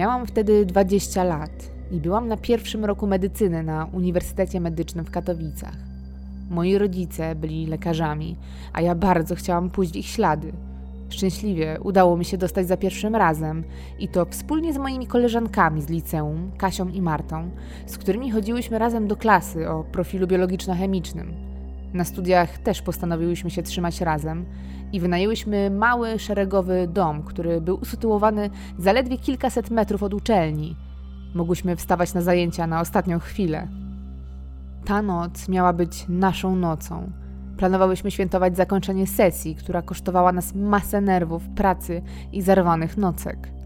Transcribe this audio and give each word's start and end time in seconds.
Miałam 0.00 0.26
wtedy 0.26 0.66
20 0.66 1.24
lat 1.24 1.70
i 1.90 2.00
byłam 2.00 2.28
na 2.28 2.36
pierwszym 2.36 2.84
roku 2.84 3.06
medycyny 3.06 3.62
na 3.62 3.84
Uniwersytecie 3.92 4.60
Medycznym 4.60 5.04
w 5.04 5.10
Katowicach. 5.10 5.76
Moi 6.50 6.78
rodzice 6.78 7.34
byli 7.34 7.66
lekarzami, 7.66 8.36
a 8.72 8.80
ja 8.80 8.94
bardzo 8.94 9.34
chciałam 9.34 9.70
pójść 9.70 9.96
ich 9.96 10.06
ślady. 10.06 10.52
Szczęśliwie 11.08 11.78
udało 11.82 12.16
mi 12.16 12.24
się 12.24 12.38
dostać 12.38 12.66
za 12.66 12.76
pierwszym 12.76 13.16
razem 13.16 13.64
i 13.98 14.08
to 14.08 14.24
wspólnie 14.24 14.72
z 14.72 14.78
moimi 14.78 15.06
koleżankami 15.06 15.82
z 15.82 15.88
liceum, 15.88 16.50
Kasią 16.58 16.88
i 16.88 17.02
Martą, 17.02 17.50
z 17.86 17.98
którymi 17.98 18.30
chodziłyśmy 18.30 18.78
razem 18.78 19.08
do 19.08 19.16
klasy 19.16 19.68
o 19.68 19.84
profilu 19.84 20.26
biologiczno-chemicznym. 20.26 21.49
Na 21.94 22.04
studiach 22.04 22.58
też 22.58 22.82
postanowiłyśmy 22.82 23.50
się 23.50 23.62
trzymać 23.62 24.00
razem 24.00 24.44
i 24.92 25.00
wynajęłyśmy 25.00 25.70
mały, 25.70 26.18
szeregowy 26.18 26.88
dom, 26.92 27.22
który 27.22 27.60
był 27.60 27.78
usytuowany 27.82 28.50
zaledwie 28.78 29.18
kilkaset 29.18 29.70
metrów 29.70 30.02
od 30.02 30.14
uczelni. 30.14 30.76
Mogłyśmy 31.34 31.76
wstawać 31.76 32.14
na 32.14 32.22
zajęcia 32.22 32.66
na 32.66 32.80
ostatnią 32.80 33.18
chwilę. 33.18 33.68
Ta 34.84 35.02
noc 35.02 35.48
miała 35.48 35.72
być 35.72 36.04
naszą 36.08 36.56
nocą. 36.56 37.12
Planowałyśmy 37.56 38.10
świętować 38.10 38.56
zakończenie 38.56 39.06
sesji, 39.06 39.54
która 39.54 39.82
kosztowała 39.82 40.32
nas 40.32 40.54
masę 40.54 41.00
nerwów, 41.00 41.48
pracy 41.48 42.02
i 42.32 42.42
zerwanych 42.42 42.96
nocek. 42.96 43.59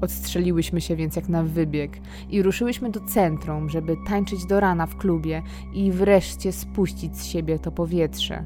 Odstrzeliłyśmy 0.00 0.80
się 0.80 0.96
więc 0.96 1.16
jak 1.16 1.28
na 1.28 1.42
wybieg 1.42 1.98
i 2.30 2.42
ruszyłyśmy 2.42 2.90
do 2.90 3.00
centrum, 3.00 3.70
żeby 3.70 3.96
tańczyć 4.06 4.46
do 4.46 4.60
rana 4.60 4.86
w 4.86 4.96
klubie 4.96 5.42
i 5.74 5.92
wreszcie 5.92 6.52
spuścić 6.52 7.18
z 7.18 7.24
siebie 7.24 7.58
to 7.58 7.72
powietrze. 7.72 8.44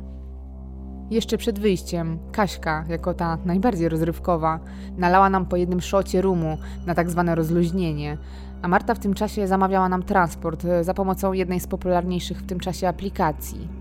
Jeszcze 1.11 1.39
przed 1.39 1.59
wyjściem 1.59 2.19
Kaśka, 2.33 2.85
jako 2.89 3.15
ta 3.15 3.39
najbardziej 3.45 3.89
rozrywkowa, 3.89 4.61
nalała 4.97 5.31
nam 5.31 5.47
po 5.47 5.57
jednym 5.57 5.81
szocie 5.81 6.23
rumu 6.23 6.59
na 6.87 6.95
tak 6.95 7.11
zwane 7.11 7.35
rozluźnienie, 7.35 8.19
a 8.63 8.69
Marta 8.69 8.95
w 8.95 8.99
tym 8.99 9.15
czasie 9.15 9.47
zamawiała 9.47 9.89
nam 9.89 10.03
transport 10.03 10.67
za 10.81 10.95
pomocą 10.95 11.33
jednej 11.33 11.61
z 11.61 11.67
popularniejszych 11.67 12.39
w 12.39 12.47
tym 12.47 12.61
czasie 12.61 12.89
aplikacji. 12.89 13.80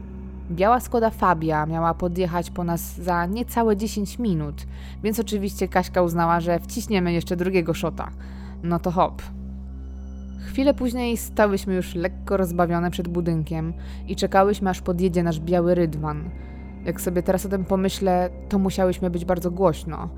Biała 0.52 0.80
Skoda 0.80 1.09
Fabia 1.09 1.66
miała 1.66 1.94
podjechać 1.94 2.52
po 2.52 2.64
nas 2.64 2.95
za 2.95 3.25
niecałe 3.25 3.78
10 3.78 4.19
minut, 4.19 4.66
więc 5.03 5.19
oczywiście 5.19 5.67
Kaśka 5.67 6.02
uznała, 6.02 6.39
że 6.39 6.59
wciśniemy 6.59 7.14
jeszcze 7.14 7.36
drugiego 7.36 7.73
szota. 7.73 8.11
No 8.64 8.80
to 8.80 8.91
hop. 8.91 9.22
Chwilę 10.47 10.73
później 10.73 11.17
stałyśmy 11.17 11.75
już 11.75 11.95
lekko 11.95 12.38
rozbawione 12.38 12.91
przed 12.91 13.08
budynkiem 13.08 13.73
i 14.08 14.16
czekałyśmy 14.16 14.69
aż 14.69 14.81
podjedzie 14.81 15.23
nasz 15.23 15.39
biały 15.39 15.75
rydwan– 15.75 16.23
jak 16.86 17.02
sobie 17.02 17.23
teraz 17.23 17.45
o 17.45 17.50
tym 17.50 17.66
pomyślę, 17.66 18.30
to 18.50 18.59
musiałyśmy 18.59 19.09
być 19.09 19.25
bardzo 19.25 19.52
głośno. 19.52 20.09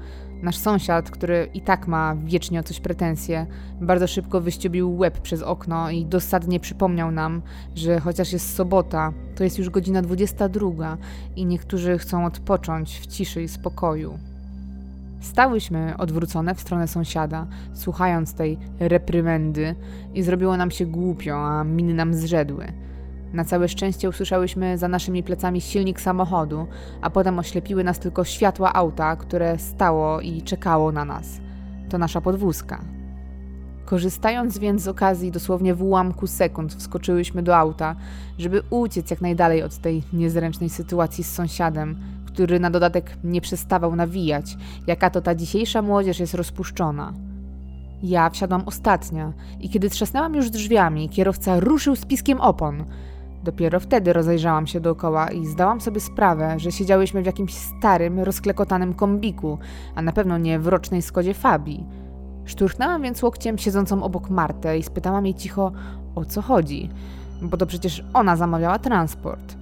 Nasz 0.42 0.58
sąsiad, 0.58 1.12
który 1.12 1.50
i 1.54 1.62
tak 1.62 1.88
ma 1.88 2.16
wiecznie 2.16 2.60
o 2.60 2.64
coś 2.64 2.80
pretensje, 2.80 3.46
bardzo 3.82 4.08
szybko 4.08 4.42
wyściubił 4.42 4.98
łeb 4.98 5.20
przez 5.20 5.42
okno 5.42 5.90
i 5.90 6.06
dosadnie 6.06 6.60
przypomniał 6.60 7.12
nam, 7.12 7.42
że 7.76 8.00
chociaż 8.00 8.34
jest 8.34 8.56
sobota, 8.56 9.14
to 9.36 9.44
jest 9.44 9.58
już 9.58 9.70
godzina 9.70 10.02
22 10.02 10.98
i 11.36 11.46
niektórzy 11.46 11.98
chcą 11.98 12.26
odpocząć 12.26 13.00
w 13.00 13.08
ciszy 13.08 13.44
i 13.44 13.48
spokoju. 13.48 14.20
Stałyśmy 15.22 15.94
odwrócone 15.98 16.56
w 16.56 16.62
stronę 16.62 16.88
sąsiada, 16.88 17.48
słuchając 17.74 18.34
tej 18.34 18.58
reprymendy 18.80 19.76
i 20.14 20.24
zrobiło 20.24 20.58
nam 20.58 20.72
się 20.72 20.86
głupio, 20.86 21.36
a 21.36 21.64
miny 21.64 21.94
nam 21.94 22.14
zrzedły. 22.14 22.66
Na 23.34 23.46
całe 23.46 23.68
szczęście 23.68 24.10
usłyszałyśmy 24.10 24.78
za 24.78 24.88
naszymi 24.88 25.24
plecami 25.24 25.62
silnik 25.62 26.02
samochodu, 26.02 26.68
a 27.02 27.10
potem 27.10 27.40
oślepiły 27.40 27.84
nas 27.84 28.00
tylko 28.00 28.24
światła 28.24 28.74
auta, 28.74 29.16
które 29.16 29.58
stało 29.58 30.22
i 30.22 30.42
czekało 30.42 30.92
na 30.92 31.06
nas. 31.06 31.42
To 31.90 31.98
nasza 31.98 32.22
podwózka. 32.22 32.82
Korzystając 33.86 34.58
więc 34.58 34.82
z 34.82 34.88
okazji, 34.88 35.32
dosłownie 35.32 35.76
w 35.76 35.84
ułamku 35.84 36.28
sekund 36.28 36.74
wskoczyłyśmy 36.74 37.44
do 37.44 37.58
auta, 37.58 37.96
żeby 38.38 38.62
uciec 38.70 39.12
jak 39.12 39.22
najdalej 39.22 39.64
od 39.64 39.78
tej 39.78 40.04
niezręcznej 40.14 40.70
sytuacji 40.70 41.24
z 41.24 41.32
sąsiadem, 41.32 42.00
który 42.26 42.60
na 42.60 42.70
dodatek 42.70 43.18
nie 43.24 43.42
przestawał 43.42 43.96
nawijać, 43.96 44.58
jaka 44.88 45.10
to 45.10 45.22
ta 45.22 45.36
dzisiejsza 45.36 45.82
młodzież 45.82 46.20
jest 46.20 46.34
rozpuszczona. 46.34 47.14
Ja 48.04 48.30
wsiadłam 48.30 48.64
ostatnia 48.66 49.34
i 49.60 49.70
kiedy 49.70 49.90
trzasnęłam 49.90 50.36
już 50.36 50.50
drzwiami, 50.50 51.10
kierowca 51.10 51.60
ruszył 51.60 51.96
z 51.96 52.06
piskiem 52.06 52.42
opon– 52.42 52.84
Dopiero 53.44 53.80
wtedy 53.80 54.14
rozejrzałam 54.14 54.68
się 54.68 54.80
dookoła 54.80 55.30
i 55.30 55.46
zdałam 55.46 55.82
sobie 55.82 56.00
sprawę, 56.00 56.60
że 56.60 56.72
siedziałyśmy 56.72 57.22
w 57.22 57.26
jakimś 57.26 57.54
starym, 57.54 58.20
rozklekotanym 58.20 58.94
kombiku, 58.94 59.58
a 59.96 60.02
na 60.02 60.12
pewno 60.12 60.38
nie 60.38 60.60
w 60.60 60.68
rocznej 60.68 61.02
Skodzie 61.02 61.34
Fabii. 61.34 61.86
Szturchnęłam 62.46 63.02
więc 63.02 63.24
łokciem 63.24 63.58
siedzącą 63.58 64.04
obok 64.04 64.30
Martę 64.30 64.78
i 64.78 64.84
spytałam 64.84 65.26
jej 65.26 65.36
cicho, 65.36 65.72
o 66.16 66.26
co 66.26 66.42
chodzi, 66.42 66.90
bo 67.42 67.58
to 67.58 67.66
przecież 67.66 68.04
ona 68.14 68.36
zamawiała 68.36 68.80
transport. 68.80 69.56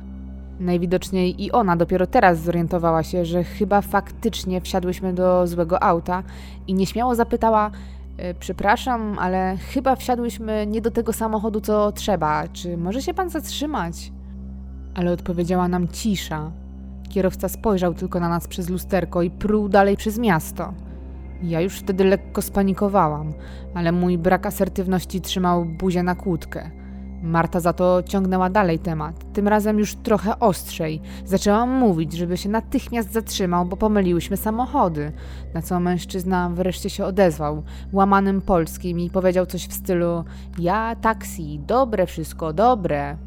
Najwidoczniej 0.60 1.44
i 1.44 1.52
ona 1.52 1.76
dopiero 1.76 2.08
teraz 2.08 2.40
zorientowała 2.40 3.04
się, 3.04 3.26
że 3.26 3.44
chyba 3.44 3.82
faktycznie 3.82 4.62
wsiadłyśmy 4.62 5.14
do 5.14 5.48
złego 5.48 5.84
auta 5.84 6.24
i 6.68 6.74
nieśmiało 6.74 7.16
zapytała, 7.16 7.72
przepraszam, 8.40 9.20
ale 9.20 9.58
chyba 9.58 9.96
wsiadłyśmy 9.96 10.68
nie 10.68 10.82
do 10.82 10.92
tego 10.92 11.14
samochodu, 11.14 11.62
co 11.62 11.92
trzeba. 11.92 12.48
Czy 12.48 12.78
może 12.78 13.02
się 13.02 13.14
pan 13.14 13.30
zatrzymać? 13.30 14.12
Ale 14.96 15.12
odpowiedziała 15.12 15.68
nam 15.68 15.88
cisza. 15.88 16.52
Kierowca 17.10 17.50
spojrzał 17.50 17.94
tylko 17.94 18.20
na 18.20 18.30
nas 18.30 18.48
przez 18.48 18.70
lusterko 18.70 19.22
i 19.22 19.30
pruł 19.30 19.70
dalej 19.70 19.98
przez 19.98 20.20
miasto. 20.20 20.74
Ja 21.44 21.62
już 21.62 21.80
wtedy 21.80 22.04
lekko 22.04 22.42
spanikowałam, 22.42 23.34
ale 23.74 23.92
mój 23.92 24.18
brak 24.18 24.46
asertywności 24.46 25.22
trzymał 25.22 25.66
buzię 25.66 26.04
na 26.04 26.16
kłódkę. 26.16 26.72
Marta 27.24 27.60
za 27.60 27.74
to 27.74 28.04
ciągnęła 28.04 28.50
dalej 28.50 28.80
temat, 28.80 29.34
tym 29.34 29.48
razem 29.48 29.80
już 29.80 29.96
trochę 29.96 30.40
ostrzej. 30.40 31.02
Zaczęłam 31.26 31.70
mówić, 31.70 32.14
żeby 32.14 32.38
się 32.38 32.50
natychmiast 32.50 33.14
zatrzymał, 33.14 33.66
bo 33.66 33.78
pomyliłyśmy 33.78 34.38
samochody. 34.38 35.12
Na 35.54 35.62
co 35.62 35.80
mężczyzna 35.80 36.50
wreszcie 36.50 36.90
się 36.90 37.06
odezwał, 37.06 37.64
łamanym 37.94 38.42
polskim 38.42 39.00
i 39.00 39.10
powiedział 39.10 39.46
coś 39.46 39.68
w 39.68 39.74
stylu: 39.74 40.24
Ja, 40.60 40.96
taksi, 40.96 41.60
dobre 41.68 42.06
wszystko, 42.06 42.54
dobre. 42.54 43.18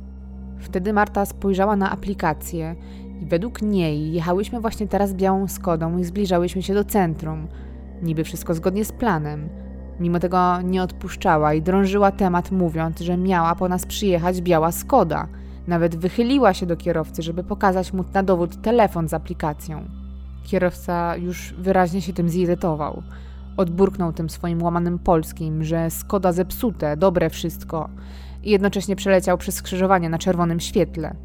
Wtedy 0.59 0.93
Marta 0.93 1.27
spojrzała 1.27 1.77
na 1.77 1.91
aplikację 1.91 2.77
i 3.21 3.27
według 3.27 3.63
niej 3.63 4.13
jechałyśmy 4.13 4.61
właśnie 4.61 4.89
teraz 4.89 5.15
białą 5.15 5.49
Skodą 5.49 5.99
i 5.99 6.05
zbliżałyśmy 6.05 6.63
się 6.63 6.75
do 6.75 6.85
centrum. 6.85 7.49
Niby 8.03 8.25
wszystko 8.25 8.55
zgodnie 8.55 8.85
z 8.85 8.93
planem. 8.93 9.49
Mimo 10.03 10.19
tego 10.19 10.61
nie 10.61 10.83
odpuszczała 10.83 11.55
i 11.55 11.63
drążyła 11.63 12.13
temat, 12.13 12.51
mówiąc, 12.51 13.01
że 13.01 13.17
miała 13.17 13.55
po 13.55 13.69
nas 13.69 13.87
przyjechać 13.87 14.41
biała 14.41 14.73
Skoda. 14.73 15.29
Nawet 15.67 15.97
wychyliła 15.97 16.55
się 16.55 16.67
do 16.67 16.77
kierowcy, 16.77 17.23
żeby 17.23 17.45
pokazać 17.45 17.93
mu 17.93 18.05
na 18.15 18.23
dowód 18.23 18.63
telefon 18.63 19.09
z 19.09 19.15
aplikacją. 19.15 19.85
Kierowca 20.45 21.17
już 21.17 21.55
wyraźnie 21.59 22.03
się 22.03 22.13
tym 22.13 22.29
zirytował. 22.29 23.03
Odburknął 23.57 24.13
tym 24.13 24.31
swoim 24.31 24.63
łamanym 24.63 24.99
polskim, 24.99 25.65
że 25.65 25.91
Skoda 25.91 26.33
zepsute, 26.33 26.97
dobre 26.97 27.31
wszystko 27.31 27.89
i 28.43 28.51
jednocześnie 28.51 28.97
przeleciał 28.97 29.39
przez 29.39 29.55
skrzyżowanie 29.55 30.09
na 30.09 30.19
czerwonym 30.19 30.61
świetle. 30.61 31.17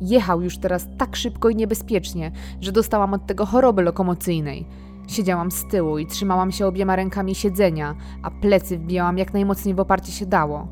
Jechał 0.00 0.42
już 0.42 0.58
teraz 0.58 0.88
tak 0.98 1.16
szybko 1.16 1.48
i 1.48 1.56
niebezpiecznie, 1.56 2.32
że 2.60 2.72
dostałam 2.72 3.14
od 3.14 3.26
tego 3.26 3.46
choroby 3.46 3.82
lokomocyjnej– 3.82 4.66
Siedziałam 5.06 5.50
z 5.50 5.64
tyłu 5.64 5.98
i 5.98 6.06
trzymałam 6.06 6.52
się 6.52 6.66
obiema 6.66 6.96
rękami 6.96 7.34
siedzenia, 7.34 7.94
a 8.22 8.30
plecy 8.30 8.78
wbijałam 8.78 9.18
jak 9.18 9.32
najmocniej 9.32 9.74
w 9.74 9.80
oparcie 9.80 10.12
się 10.12 10.26
dało. 10.26 10.68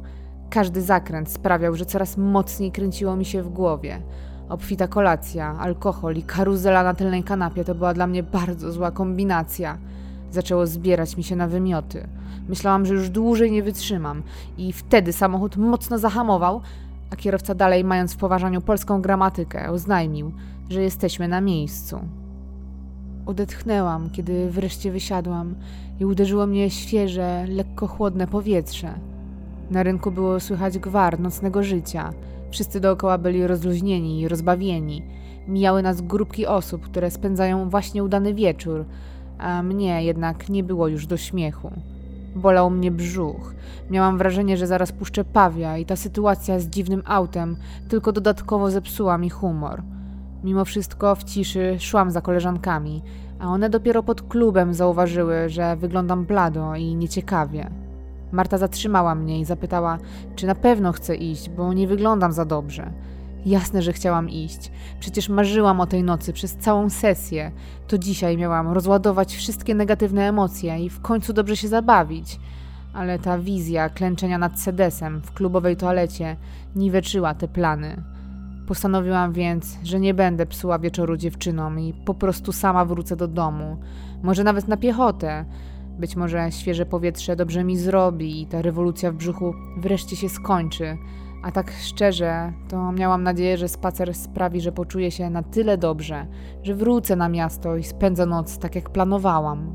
Każdy 0.50 0.82
zakręt 0.82 1.28
sprawiał, 1.28 1.76
że 1.76 1.86
coraz 1.86 2.16
mocniej 2.16 2.72
kręciło 2.72 3.16
mi 3.16 3.24
się 3.24 3.42
w 3.42 3.48
głowie. 3.48 4.02
Obfita 4.48 4.88
kolacja, 4.88 5.56
alkohol 5.58 6.16
i 6.16 6.22
karuzela 6.22 6.82
na 6.82 6.94
tylnej 6.94 7.22
kanapie 7.22 7.64
to 7.64 7.74
była 7.74 7.94
dla 7.94 8.06
mnie 8.06 8.22
bardzo 8.22 8.72
zła 8.72 8.90
kombinacja. 8.90 9.78
Zaczęło 10.30 10.66
zbierać 10.66 11.16
mi 11.16 11.24
się 11.24 11.36
na 11.36 11.48
wymioty. 11.48 12.08
Myślałam, 12.48 12.86
że 12.86 12.94
już 12.94 13.10
dłużej 13.10 13.52
nie 13.52 13.62
wytrzymam 13.62 14.22
i 14.58 14.72
wtedy 14.72 15.12
samochód 15.12 15.56
mocno 15.56 15.98
zahamował, 15.98 16.60
a 17.10 17.16
kierowca 17.16 17.54
dalej 17.54 17.84
mając 17.84 18.14
w 18.14 18.16
poważaniu 18.16 18.60
polską 18.60 19.02
gramatykę 19.02 19.70
oznajmił, 19.70 20.32
że 20.70 20.82
jesteśmy 20.82 21.28
na 21.28 21.40
miejscu. 21.40 22.00
Odetchnęłam, 23.26 24.10
kiedy 24.10 24.50
wreszcie 24.50 24.92
wysiadłam 24.92 25.54
i 26.00 26.04
uderzyło 26.04 26.46
mnie 26.46 26.70
świeże, 26.70 27.46
lekko 27.48 27.86
chłodne 27.86 28.26
powietrze. 28.26 28.94
Na 29.70 29.82
rynku 29.82 30.10
było 30.10 30.40
słychać 30.40 30.78
gwar 30.78 31.20
nocnego 31.20 31.62
życia. 31.62 32.12
Wszyscy 32.50 32.80
dookoła 32.80 33.18
byli 33.18 33.46
rozluźnieni 33.46 34.20
i 34.20 34.28
rozbawieni. 34.28 35.02
Mijały 35.48 35.82
nas 35.82 36.00
grupki 36.00 36.46
osób, 36.46 36.82
które 36.82 37.10
spędzają 37.10 37.70
właśnie 37.70 38.04
udany 38.04 38.34
wieczór, 38.34 38.84
a 39.38 39.62
mnie 39.62 40.04
jednak 40.04 40.48
nie 40.48 40.64
było 40.64 40.88
już 40.88 41.06
do 41.06 41.16
śmiechu. 41.16 41.70
Bolał 42.36 42.70
mnie 42.70 42.90
brzuch. 42.90 43.54
Miałam 43.90 44.18
wrażenie, 44.18 44.56
że 44.56 44.66
zaraz 44.66 44.92
puszczę 44.92 45.24
pawia 45.24 45.78
i 45.78 45.86
ta 45.86 45.96
sytuacja 45.96 46.60
z 46.60 46.66
dziwnym 46.66 47.02
autem 47.04 47.56
tylko 47.88 48.12
dodatkowo 48.12 48.70
zepsuła 48.70 49.18
mi 49.18 49.30
humor. 49.30 49.82
Mimo 50.44 50.64
wszystko 50.64 51.14
w 51.14 51.24
ciszy 51.24 51.76
szłam 51.78 52.10
za 52.10 52.20
koleżankami. 52.20 53.02
a 53.38 53.46
one 53.46 53.70
dopiero 53.70 54.02
pod 54.02 54.22
klubem 54.22 54.74
zauważyły, 54.74 55.48
że 55.48 55.76
wyglądam 55.76 56.24
blado 56.24 56.74
i 56.74 56.94
nieciekawie. 56.96 57.70
Marta 58.32 58.58
zatrzymała 58.58 59.14
mnie 59.14 59.40
i 59.40 59.44
zapytała, 59.44 59.98
czy 60.36 60.46
na 60.46 60.54
pewno 60.54 60.92
chcę 60.92 61.16
iść, 61.16 61.50
bo 61.50 61.72
nie 61.72 61.86
wyglądam 61.86 62.32
za 62.32 62.44
dobrze. 62.44 62.92
Jasne, 63.46 63.82
że 63.82 63.92
chciałam 63.92 64.30
iść. 64.30 64.72
Przecież 65.00 65.28
marzyłam 65.28 65.80
o 65.80 65.86
tej 65.86 66.02
nocy 66.02 66.32
przez 66.32 66.56
całą 66.56 66.90
sesję. 66.90 67.52
To 67.88 67.98
dzisiaj 67.98 68.36
miałam 68.36 68.68
rozładować 68.68 69.36
wszystkie 69.36 69.74
negatywne 69.74 70.28
emocje 70.28 70.78
i 70.78 70.90
w 70.90 71.00
końcu 71.00 71.32
dobrze 71.32 71.56
się 71.56 71.68
zabawić. 71.68 72.40
Ale 72.94 73.18
ta 73.18 73.38
wizja 73.38 73.88
klęczenia 73.88 74.38
nad 74.38 74.60
sedesem 74.60 75.20
w 75.20 75.32
klubowej 75.32 75.76
toalecie 75.76 76.36
niweczyła 76.76 77.34
te 77.34 77.48
plany. 77.48 78.13
Postanowiłam 78.66 79.32
więc, 79.32 79.78
że 79.82 80.00
nie 80.00 80.14
będę 80.14 80.46
psuła 80.46 80.78
wieczoru 80.78 81.16
dziewczynom 81.16 81.80
i 81.80 81.94
po 82.04 82.14
prostu 82.14 82.52
sama 82.52 82.84
wrócę 82.84 83.16
do 83.16 83.28
domu. 83.28 83.76
Może 84.22 84.44
nawet 84.44 84.68
na 84.68 84.76
piechotę. 84.76 85.44
Być 85.98 86.16
może 86.16 86.52
świeże 86.52 86.86
powietrze 86.86 87.36
dobrze 87.36 87.64
mi 87.64 87.76
zrobi 87.76 88.42
i 88.42 88.46
ta 88.46 88.62
rewolucja 88.62 89.12
w 89.12 89.14
brzuchu 89.14 89.54
wreszcie 89.76 90.16
się 90.16 90.28
skończy. 90.28 90.96
A 91.42 91.52
tak 91.52 91.72
szczerze, 91.82 92.52
to 92.68 92.92
miałam 92.92 93.22
nadzieję, 93.22 93.58
że 93.58 93.68
spacer 93.68 94.14
sprawi, 94.14 94.60
że 94.60 94.72
poczuję 94.72 95.10
się 95.10 95.30
na 95.30 95.42
tyle 95.42 95.78
dobrze, 95.78 96.26
że 96.62 96.74
wrócę 96.74 97.16
na 97.16 97.28
miasto 97.28 97.76
i 97.76 97.84
spędzę 97.84 98.26
noc 98.26 98.58
tak 98.58 98.74
jak 98.74 98.90
planowałam. 98.90 99.74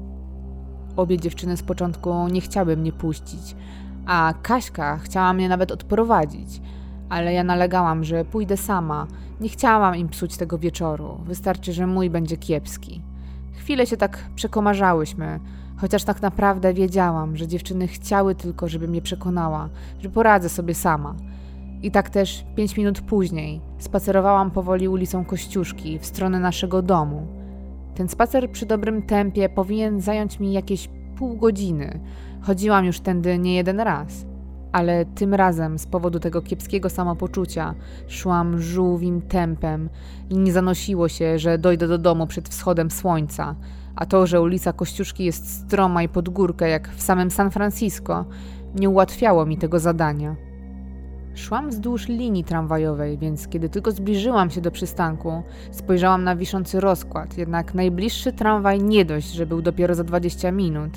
Obie 0.95 1.18
dziewczyny 1.18 1.57
z 1.57 1.63
początku 1.63 2.27
nie 2.27 2.42
chciały 2.42 2.77
mnie 2.77 2.92
puścić, 2.92 3.56
a 4.06 4.33
Kaśka 4.42 4.97
chciała 4.97 5.33
mnie 5.33 5.50
nawet 5.50 5.71
odprowadzić, 5.71 6.62
ale 7.09 7.33
ja 7.33 7.44
nalegałam, 7.44 8.03
że 8.03 8.25
pójdę 8.25 8.57
sama. 8.57 9.07
Nie 9.41 9.50
chciałam 9.50 9.95
im 9.95 10.09
psuć 10.09 10.38
tego 10.38 10.57
wieczoru, 10.57 11.17
wystarczy, 11.25 11.73
że 11.73 11.88
mój 11.88 12.09
będzie 12.09 12.38
kiepski. 12.38 13.01
Chwilę 13.53 13.85
się 13.85 13.97
tak 13.97 14.29
przekomarzałyśmy, 14.35 15.39
chociaż 15.77 16.03
tak 16.03 16.21
naprawdę 16.21 16.73
wiedziałam, 16.73 17.38
że 17.38 17.47
dziewczyny 17.47 17.88
chciały 17.88 18.35
tylko, 18.35 18.67
żebym 18.67 18.95
je 18.95 19.01
przekonała, 19.01 19.69
że 20.00 20.09
poradzę 20.09 20.50
sobie 20.50 20.75
sama. 20.75 21.15
I 21.81 21.91
tak 21.91 22.09
też 22.09 22.45
pięć 22.56 22.77
minut 22.77 23.01
później 23.01 23.61
spacerowałam 23.77 24.51
powoli 24.51 24.88
ulicą 24.88 25.25
Kościuszki 25.25 26.00
w 26.00 26.06
stronę 26.06 26.39
naszego 26.39 26.81
domu. 26.81 27.27
Ten 27.95 28.09
spacer 28.09 28.51
przy 28.51 28.65
dobrym 28.65 29.01
tempie 29.01 29.50
powinien 29.50 30.01
zająć 30.01 30.39
mi 30.39 30.53
jakieś 30.53 30.89
pół 31.15 31.38
godziny. 31.38 32.00
Chodziłam 32.41 32.85
już 32.85 33.00
tędy 33.00 33.38
nie 33.38 33.56
jeden 33.56 33.79
raz. 33.79 34.28
Ale 34.71 35.06
tym 35.06 35.33
razem 35.33 35.80
z 35.80 35.86
powodu 35.86 36.19
tego 36.19 36.42
kiepskiego 36.42 36.89
samopoczucia 36.89 37.75
szłam 38.07 38.62
żółwim 38.62 39.21
tempem 39.21 39.89
i 40.30 40.38
nie 40.38 40.51
zanosiło 40.51 41.07
się, 41.07 41.39
że 41.39 41.57
dojdę 41.57 41.88
do 41.88 41.98
domu 41.98 42.27
przed 42.27 42.50
wschodem 42.50 42.92
słońca, 42.92 43.56
a 43.95 44.06
to, 44.06 44.27
że 44.27 44.42
ulica 44.42 44.74
Kościuszki 44.74 45.25
jest 45.25 45.66
stroma 45.66 46.04
i 46.04 46.10
pod 46.10 46.30
górkę 46.30 46.69
jak 46.69 46.89
w 46.89 47.01
samym 47.01 47.31
San 47.31 47.51
Francisco, 47.51 48.25
nie 48.75 48.89
ułatwiało 48.89 49.45
mi 49.45 49.57
tego 49.57 49.80
zadania. 49.80 50.48
Szłam 51.39 51.69
wzdłuż 51.69 52.07
linii 52.07 52.44
tramwajowej, 52.44 53.18
więc 53.18 53.47
kiedy 53.47 53.69
tylko 53.69 53.91
zbliżyłam 53.91 54.50
się 54.50 54.62
do 54.62 54.71
przystanku, 54.71 55.44
spojrzałam 55.71 56.24
na 56.24 56.36
wiszący 56.36 56.80
rozkład. 56.80 57.38
Jednak 57.38 57.74
najbliższy 57.74 58.33
tramwaj 58.33 58.83
nie 58.83 59.06
dość, 59.06 59.31
że 59.31 59.45
był 59.45 59.62
dopiero 59.62 59.95
za 59.95 60.03
20 60.03 60.51
minut, 60.51 60.91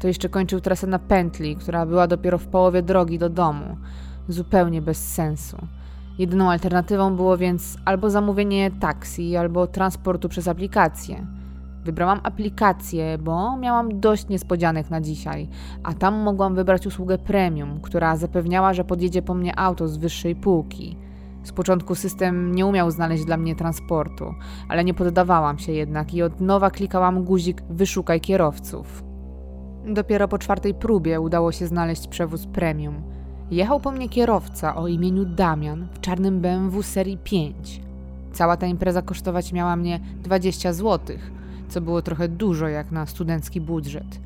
to 0.00 0.08
jeszcze 0.08 0.28
kończył 0.28 0.60
trasę 0.60 0.86
na 0.86 0.98
pętli, 0.98 1.56
która 1.56 1.86
była 1.86 2.06
dopiero 2.06 2.38
w 2.38 2.46
połowie 2.46 2.82
drogi 2.82 3.18
do 3.18 3.28
domu. 3.28 3.76
Zupełnie 4.28 4.82
bez 4.82 5.08
sensu. 5.14 5.56
Jedyną 6.18 6.50
alternatywą 6.50 7.16
było 7.16 7.36
więc 7.36 7.76
albo 7.84 8.10
zamówienie 8.10 8.70
taksi, 8.70 9.36
albo 9.36 9.66
transportu 9.66 10.28
przez 10.28 10.48
aplikację. 10.48 11.26
Wybrałam 11.88 12.20
aplikację, 12.22 13.18
bo 13.18 13.56
miałam 13.56 14.00
dość 14.00 14.28
niespodzianek 14.28 14.90
na 14.90 15.00
dzisiaj, 15.00 15.48
a 15.82 15.94
tam 15.94 16.14
mogłam 16.14 16.54
wybrać 16.54 16.86
usługę 16.86 17.18
premium, 17.18 17.80
która 17.80 18.16
zapewniała, 18.16 18.74
że 18.74 18.84
podjedzie 18.84 19.22
po 19.22 19.34
mnie 19.34 19.58
auto 19.58 19.88
z 19.88 19.96
wyższej 19.96 20.36
półki. 20.36 20.96
Z 21.42 21.52
początku 21.52 21.94
system 21.94 22.54
nie 22.54 22.66
umiał 22.66 22.90
znaleźć 22.90 23.24
dla 23.24 23.36
mnie 23.36 23.56
transportu, 23.56 24.34
ale 24.68 24.84
nie 24.84 24.94
poddawałam 24.94 25.58
się 25.58 25.72
jednak 25.72 26.14
i 26.14 26.22
od 26.22 26.40
nowa 26.40 26.70
klikałam 26.70 27.24
guzik 27.24 27.62
Wyszukaj 27.70 28.20
kierowców. 28.20 29.04
Dopiero 29.86 30.28
po 30.28 30.38
czwartej 30.38 30.74
próbie 30.74 31.20
udało 31.20 31.52
się 31.52 31.66
znaleźć 31.66 32.08
przewóz 32.08 32.46
premium. 32.46 33.02
Jechał 33.50 33.80
po 33.80 33.90
mnie 33.90 34.08
kierowca 34.08 34.76
o 34.76 34.88
imieniu 34.88 35.24
Damian 35.24 35.88
w 35.92 36.00
czarnym 36.00 36.40
BMW 36.40 36.82
serii 36.82 37.18
5. 37.24 37.80
Cała 38.32 38.56
ta 38.56 38.66
impreza 38.66 39.02
kosztować 39.02 39.52
miała 39.52 39.76
mnie 39.76 40.00
20 40.22 40.72
złotych, 40.72 41.38
co 41.68 41.80
było 41.80 42.02
trochę 42.02 42.28
dużo 42.28 42.68
jak 42.68 42.90
na 42.90 43.06
studencki 43.06 43.60
budżet. 43.60 44.20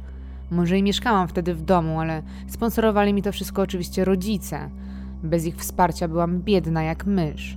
Może 0.51 0.79
i 0.79 0.83
mieszkałam 0.83 1.29
wtedy 1.29 1.55
w 1.55 1.63
domu, 1.63 2.01
ale 2.01 2.23
sponsorowali 2.49 3.15
mi 3.15 3.23
to 3.23 3.33
wszystko 3.33 3.63
oczywiście 3.63 4.05
rodzice. 4.05 4.71
Bez 5.23 5.47
ich 5.47 5.57
wsparcia 5.57 6.09
byłam 6.09 6.41
biedna 6.41 6.83
jak 6.83 7.07
mysz. 7.07 7.57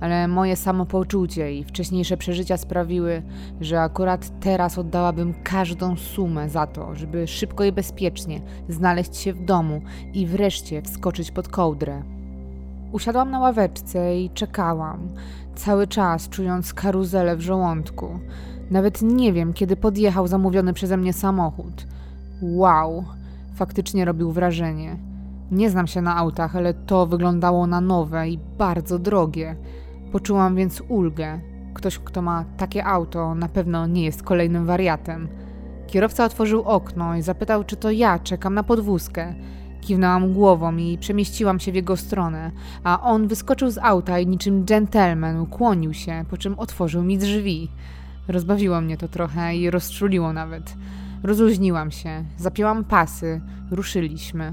Ale 0.00 0.28
moje 0.28 0.56
samopoczucie 0.56 1.54
i 1.54 1.64
wcześniejsze 1.64 2.16
przeżycia 2.16 2.56
sprawiły, 2.56 3.22
że 3.60 3.80
akurat 3.82 4.40
teraz 4.40 4.78
oddałabym 4.78 5.34
każdą 5.44 5.96
sumę 5.96 6.48
za 6.48 6.66
to, 6.66 6.94
żeby 6.94 7.26
szybko 7.26 7.64
i 7.64 7.72
bezpiecznie 7.72 8.40
znaleźć 8.68 9.16
się 9.16 9.32
w 9.32 9.44
domu 9.44 9.82
i 10.14 10.26
wreszcie 10.26 10.82
wskoczyć 10.82 11.30
pod 11.30 11.48
kołdrę. 11.48 12.02
Usiadłam 12.92 13.30
na 13.30 13.38
ławeczce 13.38 14.18
i 14.18 14.30
czekałam, 14.30 15.08
cały 15.54 15.86
czas 15.86 16.28
czując 16.28 16.74
karuzelę 16.74 17.36
w 17.36 17.40
żołądku. 17.40 18.20
Nawet 18.70 19.02
nie 19.02 19.32
wiem, 19.32 19.52
kiedy 19.52 19.76
podjechał 19.76 20.26
zamówiony 20.26 20.72
przeze 20.72 20.96
mnie 20.96 21.12
samochód. 21.12 21.86
Wow, 22.42 23.04
faktycznie 23.54 24.04
robił 24.04 24.32
wrażenie. 24.32 24.96
Nie 25.50 25.70
znam 25.70 25.86
się 25.86 26.02
na 26.02 26.16
autach, 26.16 26.56
ale 26.56 26.74
to 26.74 27.06
wyglądało 27.06 27.66
na 27.66 27.80
nowe 27.80 28.28
i 28.28 28.38
bardzo 28.58 28.98
drogie. 28.98 29.56
Poczułam 30.12 30.56
więc 30.56 30.82
ulgę. 30.88 31.40
Ktoś, 31.74 31.98
kto 31.98 32.22
ma 32.22 32.44
takie 32.56 32.84
auto, 32.84 33.34
na 33.34 33.48
pewno 33.48 33.86
nie 33.86 34.04
jest 34.04 34.22
kolejnym 34.22 34.66
wariatem. 34.66 35.28
Kierowca 35.86 36.24
otworzył 36.24 36.62
okno 36.62 37.16
i 37.16 37.22
zapytał, 37.22 37.64
czy 37.64 37.76
to 37.76 37.90
ja 37.90 38.18
czekam 38.18 38.54
na 38.54 38.62
podwózkę. 38.62 39.34
Kiwnęłam 39.80 40.32
głową 40.32 40.76
i 40.76 40.98
przemieściłam 40.98 41.60
się 41.60 41.72
w 41.72 41.74
jego 41.74 41.96
stronę, 41.96 42.50
a 42.84 43.02
on 43.02 43.28
wyskoczył 43.28 43.70
z 43.70 43.78
auta 43.78 44.18
i 44.18 44.26
niczym 44.26 44.64
dżentelmen 44.64 45.40
ukłonił 45.40 45.94
się, 45.94 46.24
po 46.30 46.36
czym 46.36 46.58
otworzył 46.58 47.02
mi 47.02 47.18
drzwi. 47.18 47.68
Rozbawiło 48.28 48.80
mnie 48.80 48.96
to 48.96 49.08
trochę 49.08 49.56
i 49.56 49.70
rozczuliło 49.70 50.32
nawet. 50.32 50.76
Rozluźniłam 51.22 51.90
się, 51.90 52.24
zapięłam 52.36 52.84
pasy, 52.84 53.40
ruszyliśmy. 53.70 54.52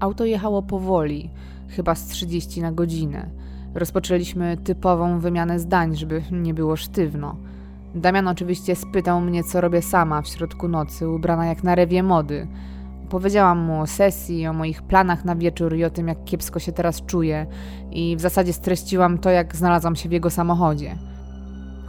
Auto 0.00 0.24
jechało 0.24 0.62
powoli, 0.62 1.30
chyba 1.68 1.94
z 1.94 2.06
30 2.06 2.60
na 2.60 2.72
godzinę. 2.72 3.30
Rozpoczęliśmy 3.74 4.56
typową 4.56 5.18
wymianę 5.18 5.58
zdań, 5.58 5.96
żeby 5.96 6.22
nie 6.30 6.54
było 6.54 6.76
sztywno. 6.76 7.36
Damian 7.94 8.28
oczywiście 8.28 8.76
spytał 8.76 9.20
mnie, 9.20 9.44
co 9.44 9.60
robię 9.60 9.82
sama 9.82 10.22
w 10.22 10.28
środku 10.28 10.68
nocy, 10.68 11.08
ubrana 11.08 11.46
jak 11.46 11.64
na 11.64 11.74
rewie 11.74 12.02
mody. 12.02 12.46
Powiedziałam 13.08 13.58
mu 13.58 13.80
o 13.80 13.86
sesji, 13.86 14.46
o 14.46 14.52
moich 14.52 14.82
planach 14.82 15.24
na 15.24 15.36
wieczór 15.36 15.76
i 15.76 15.84
o 15.84 15.90
tym, 15.90 16.08
jak 16.08 16.24
kiepsko 16.24 16.58
się 16.58 16.72
teraz 16.72 17.02
czuję, 17.06 17.46
i 17.90 18.16
w 18.16 18.20
zasadzie 18.20 18.52
streściłam 18.52 19.18
to, 19.18 19.30
jak 19.30 19.56
znalazłam 19.56 19.96
się 19.96 20.08
w 20.08 20.12
jego 20.12 20.30
samochodzie. 20.30 20.96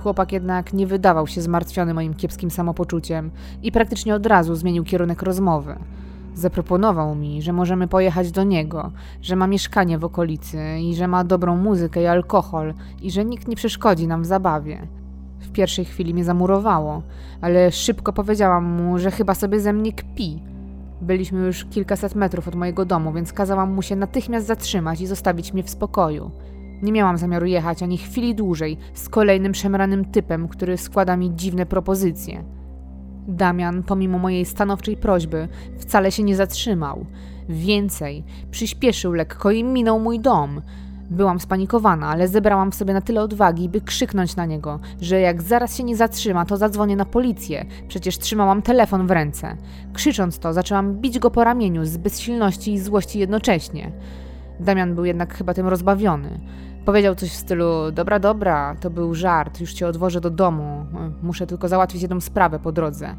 Chłopak 0.04 0.32
jednak 0.32 0.74
nie 0.74 0.88
wydawał 0.88 1.28
się 1.28 1.42
zmartwiony 1.42 1.94
moim 1.94 2.14
kiepskim 2.14 2.52
samopoczuciem 2.52 3.32
i 3.62 3.72
praktycznie 3.72 4.16
od 4.16 4.26
razu 4.26 4.56
zmienił 4.56 4.84
kierunek 4.84 5.22
rozmowy. 5.22 5.76
Zaproponował 6.36 7.16
mi, 7.16 7.42
że 7.42 7.54
możemy 7.54 7.88
pojechać 7.88 8.32
do 8.32 8.44
niego, 8.44 8.92
że 9.22 9.36
ma 9.36 9.48
mieszkanie 9.48 9.98
w 9.98 10.04
okolicy 10.04 10.80
i 10.80 10.96
że 10.96 11.08
ma 11.08 11.24
dobrą 11.24 11.58
muzykę 11.58 12.02
i 12.02 12.06
alkohol 12.06 12.74
i 13.02 13.12
że 13.12 13.26
nikt 13.26 13.48
nie 13.48 13.56
przeszkodzi 13.56 14.08
nam 14.08 14.24
w 14.24 14.26
zabawie. 14.26 14.88
W 15.40 15.52
pierwszej 15.52 15.86
chwili 15.86 16.14
mnie 16.14 16.24
zamurowało, 16.24 17.02
ale 17.42 17.72
szybko 17.72 18.14
powiedziałam 18.14 18.66
mu, 18.66 19.00
że 19.00 19.12
chyba 19.12 19.36
sobie 19.36 19.60
ze 19.60 19.74
mnie 19.74 19.94
kpi. 19.94 20.42
Byliśmy 21.02 21.46
już 21.46 21.66
kilkaset 21.66 22.16
metrów 22.16 22.48
od 22.48 22.56
mojego 22.56 22.86
domu, 22.86 23.14
więc 23.14 23.34
kazałam 23.34 23.74
mu 23.74 23.82
się 23.82 23.96
natychmiast 23.96 24.48
zatrzymać 24.48 25.02
i 25.02 25.08
zostawić 25.08 25.54
mnie 25.54 25.64
w 25.64 25.70
spokoju. 25.70 26.32
Nie 26.84 26.92
miałam 26.92 27.18
zamiaru 27.18 27.46
jechać 27.46 27.84
ani 27.84 27.98
chwili 27.98 28.36
dłużej 28.36 28.78
z 28.94 29.10
kolejnym 29.10 29.56
szemranym 29.56 30.06
typem, 30.06 30.48
który 30.48 30.78
składa 30.78 31.18
mi 31.18 31.36
dziwne 31.36 31.66
propozycje. 31.66 32.44
Damian, 33.28 33.84
pomimo 33.84 34.18
mojej 34.18 34.46
stanowczej 34.46 34.98
prośby, 34.98 35.48
wcale 35.78 36.12
się 36.12 36.24
nie 36.24 36.36
zatrzymał. 36.36 37.06
Więcej, 37.50 38.24
przyspieszył 38.52 39.14
lekko 39.14 39.52
i 39.52 39.64
minął 39.64 40.00
mój 40.00 40.20
dom. 40.20 40.62
Byłam 41.10 41.40
spanikowana, 41.40 42.08
ale 42.08 42.28
zebrałam 42.28 42.72
w 42.72 42.76
sobie 42.76 42.94
na 42.94 43.02
tyle 43.02 43.22
odwagi, 43.22 43.70
by 43.70 43.82
krzyknąć 43.82 44.36
na 44.36 44.46
niego, 44.46 44.80
że 45.02 45.20
jak 45.20 45.42
zaraz 45.42 45.78
się 45.78 45.84
nie 45.84 45.96
zatrzyma, 45.96 46.46
to 46.46 46.58
zadzwonię 46.58 46.96
na 46.96 47.06
policję. 47.06 47.66
Przecież 47.88 48.18
trzymałam 48.18 48.62
telefon 48.62 49.08
w 49.08 49.12
ręce. 49.12 49.58
Krzycząc 49.94 50.40
to, 50.40 50.54
zaczęłam 50.54 50.96
bić 50.96 51.20
go 51.20 51.32
po 51.32 51.44
ramieniu 51.44 51.86
z 51.86 51.98
bezsilności 51.98 52.74
i 52.74 52.80
złości 52.80 53.20
jednocześnie. 53.20 53.92
Damian 54.60 54.96
był 54.96 55.06
jednak 55.06 55.34
chyba 55.34 55.54
tym 55.54 55.68
rozbawiony. 55.68 56.40
Powiedział 56.86 57.16
coś 57.16 57.30
w 57.30 57.36
stylu: 57.36 57.92
Dobra, 57.92 58.20
dobra, 58.20 58.76
to 58.80 58.90
był 58.90 59.16
żart, 59.16 59.62
już 59.62 59.74
cię 59.74 59.88
odwożę 59.88 60.22
do 60.22 60.30
domu. 60.30 60.86
Muszę 61.24 61.48
tylko 61.48 61.68
załatwić 61.68 62.02
jedną 62.02 62.22
sprawę 62.22 62.60
po 62.60 62.72
drodze. 62.72 63.16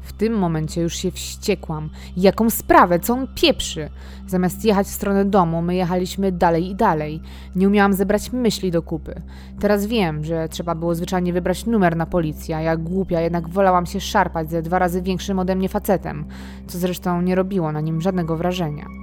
W 0.00 0.12
tym 0.12 0.38
momencie 0.38 0.80
już 0.80 0.94
się 0.94 1.10
wściekłam. 1.10 1.90
Jaką 2.16 2.50
sprawę? 2.50 2.98
Co 2.98 3.12
on 3.12 3.26
pieprzy? 3.34 3.90
Zamiast 4.26 4.64
jechać 4.64 4.86
w 4.86 4.90
stronę 4.90 5.24
domu, 5.24 5.62
my 5.62 5.74
jechaliśmy 5.74 6.32
dalej 6.32 6.70
i 6.70 6.74
dalej. 6.74 7.20
Nie 7.56 7.68
umiałam 7.68 7.92
zebrać 7.92 8.32
myśli 8.32 8.70
do 8.70 8.82
kupy. 8.82 9.22
Teraz 9.60 9.86
wiem, 9.86 10.24
że 10.24 10.48
trzeba 10.48 10.74
było 10.74 10.94
zwyczajnie 10.94 11.32
wybrać 11.32 11.66
numer 11.66 11.96
na 11.96 12.06
policję, 12.06 12.56
a 12.56 12.60
ja 12.60 12.76
głupia 12.76 13.20
jednak 13.20 13.48
wolałam 13.48 13.86
się 13.86 14.00
szarpać 14.00 14.50
ze 14.50 14.62
dwa 14.62 14.78
razy 14.78 15.02
większym 15.02 15.38
ode 15.38 15.56
mnie 15.56 15.68
facetem, 15.68 16.24
co 16.66 16.78
zresztą 16.78 17.22
nie 17.22 17.34
robiło 17.34 17.72
na 17.72 17.80
nim 17.80 18.00
żadnego 18.00 18.36
wrażenia. 18.36 18.99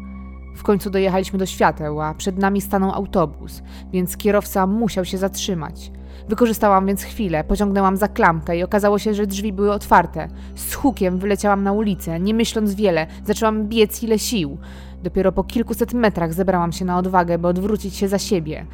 W 0.58 0.64
końcu 0.64 0.90
dojechaliśmy 0.90 1.40
do 1.40 1.46
świateł, 1.46 2.02
a 2.02 2.14
przed 2.14 2.38
nami 2.38 2.62
stanął 2.62 2.92
autobus, 2.92 3.62
więc 3.92 4.18
kierowca 4.18 4.68
musiał 4.68 5.06
się 5.06 5.18
zatrzymać. 5.18 5.92
Wykorzystałam 6.30 6.88
więc 6.88 7.04
chwilę, 7.04 7.44
pociągnęłam 7.44 7.98
za 7.98 8.08
klamkę 8.08 8.58
i 8.58 8.64
okazało 8.64 9.00
się, 9.00 9.14
że 9.14 9.28
drzwi 9.28 9.54
były 9.54 9.72
otwarte. 9.72 10.28
Z 10.56 10.74
hukiem 10.74 11.18
wyleciałam 11.18 11.64
na 11.64 11.72
ulicę, 11.72 12.20
nie 12.20 12.34
myśląc 12.34 12.74
wiele, 12.74 13.08
zaczęłam 13.26 13.68
biec 13.68 14.04
ile 14.04 14.20
sił. 14.20 14.58
Dopiero 15.04 15.32
po 15.32 15.44
kilkuset 15.44 15.94
metrach 15.94 16.34
zebrałam 16.34 16.72
się 16.72 16.86
na 16.86 16.98
odwagę, 16.98 17.38
by 17.38 17.48
odwrócić 17.48 17.96
się 17.96 18.08
za 18.08 18.20
siebie. 18.20 18.66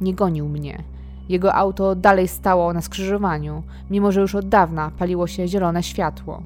Nie 0.00 0.14
gonił 0.14 0.48
mnie. 0.48 0.82
Jego 1.28 1.54
auto 1.54 1.94
dalej 1.94 2.28
stało 2.28 2.72
na 2.72 2.80
skrzyżowaniu, 2.80 3.62
mimo 3.90 4.12
że 4.12 4.20
już 4.20 4.34
od 4.34 4.48
dawna 4.48 4.90
paliło 4.98 5.26
się 5.26 5.48
zielone 5.48 5.82
światło. 5.82 6.42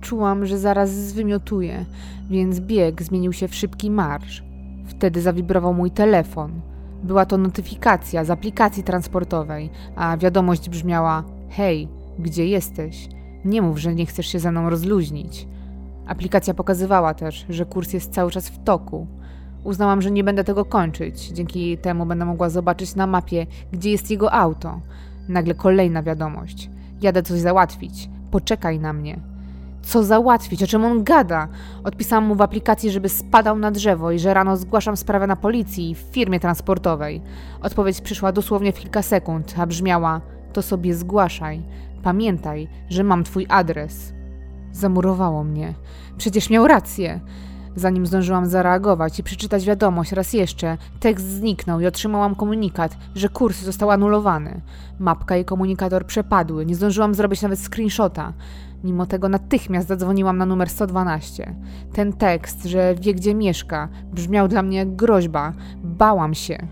Czułam, 0.00 0.46
że 0.46 0.58
zaraz 0.58 0.90
zwymiotuję, 0.90 1.84
więc 2.30 2.60
bieg 2.60 3.02
zmienił 3.02 3.32
się 3.32 3.48
w 3.48 3.54
szybki 3.54 3.90
marsz. 3.90 4.44
Wtedy 4.86 5.22
zawibrował 5.22 5.74
mój 5.74 5.90
telefon. 5.90 6.60
Była 7.02 7.26
to 7.26 7.38
notyfikacja 7.38 8.24
z 8.24 8.30
aplikacji 8.30 8.82
transportowej, 8.82 9.70
a 9.96 10.16
wiadomość 10.16 10.70
brzmiała: 10.70 11.24
Hej, 11.48 11.88
gdzie 12.18 12.46
jesteś? 12.46 13.08
Nie 13.44 13.62
mów, 13.62 13.78
że 13.78 13.94
nie 13.94 14.06
chcesz 14.06 14.26
się 14.26 14.38
ze 14.38 14.50
mną 14.50 14.70
rozluźnić. 14.70 15.48
Aplikacja 16.06 16.54
pokazywała 16.54 17.14
też, 17.14 17.46
że 17.48 17.66
kurs 17.66 17.92
jest 17.92 18.12
cały 18.12 18.30
czas 18.30 18.48
w 18.48 18.64
toku. 18.64 19.06
Uznałam, 19.64 20.02
że 20.02 20.10
nie 20.10 20.24
będę 20.24 20.44
tego 20.44 20.64
kończyć, 20.64 21.28
dzięki 21.28 21.78
temu 21.78 22.06
będę 22.06 22.24
mogła 22.24 22.48
zobaczyć 22.48 22.94
na 22.94 23.06
mapie, 23.06 23.46
gdzie 23.72 23.90
jest 23.90 24.10
jego 24.10 24.32
auto. 24.32 24.80
Nagle 25.28 25.54
kolejna 25.54 26.02
wiadomość: 26.02 26.70
Jadę 27.02 27.22
coś 27.22 27.40
załatwić, 27.40 28.10
poczekaj 28.30 28.80
na 28.80 28.92
mnie. 28.92 29.20
Co 29.82 30.02
załatwić? 30.04 30.62
O 30.62 30.66
czym 30.66 30.84
on 30.84 31.04
gada? 31.04 31.48
Odpisałam 31.84 32.24
mu 32.24 32.34
w 32.34 32.42
aplikacji, 32.42 32.90
żeby 32.90 33.08
spadał 33.08 33.58
na 33.58 33.70
drzewo 33.70 34.10
i 34.10 34.18
że 34.18 34.34
rano 34.34 34.56
zgłaszam 34.56 34.96
sprawę 34.96 35.26
na 35.26 35.36
policji 35.36 35.94
w 35.94 35.98
firmie 35.98 36.40
transportowej. 36.40 37.22
Odpowiedź 37.62 38.00
przyszła 38.00 38.32
dosłownie 38.32 38.72
w 38.72 38.78
kilka 38.78 39.02
sekund, 39.02 39.54
a 39.58 39.66
brzmiała: 39.66 40.20
To 40.52 40.62
sobie 40.62 40.94
zgłaszaj. 40.94 41.62
Pamiętaj, 42.02 42.68
że 42.88 43.04
mam 43.04 43.24
twój 43.24 43.46
adres. 43.48 44.12
Zamurowało 44.72 45.44
mnie. 45.44 45.74
Przecież 46.16 46.50
miał 46.50 46.66
rację. 46.66 47.20
Zanim 47.76 48.06
zdążyłam 48.06 48.46
zareagować 48.46 49.18
i 49.18 49.22
przeczytać 49.22 49.64
wiadomość 49.64 50.12
raz 50.12 50.32
jeszcze, 50.32 50.78
tekst 51.00 51.26
zniknął 51.26 51.80
i 51.80 51.86
otrzymałam 51.86 52.34
komunikat, 52.34 52.96
że 53.14 53.28
kurs 53.28 53.62
został 53.62 53.90
anulowany. 53.90 54.60
Mapka 54.98 55.36
i 55.36 55.44
komunikator 55.44 56.06
przepadły, 56.06 56.66
nie 56.66 56.74
zdążyłam 56.74 57.14
zrobić 57.14 57.42
nawet 57.42 57.58
screenshota. 57.58 58.32
Mimo 58.84 59.06
tego 59.06 59.28
natychmiast 59.28 59.88
zadzwoniłam 59.88 60.38
na 60.38 60.46
numer 60.46 60.68
112. 60.68 61.54
Ten 61.92 62.12
tekst, 62.12 62.64
że 62.64 62.94
wie 62.94 63.14
gdzie 63.14 63.34
mieszka, 63.34 63.88
brzmiał 64.12 64.48
dla 64.48 64.62
mnie 64.62 64.78
jak 64.78 64.96
groźba. 64.96 65.52
Bałam 65.84 66.34
się. 66.34 66.66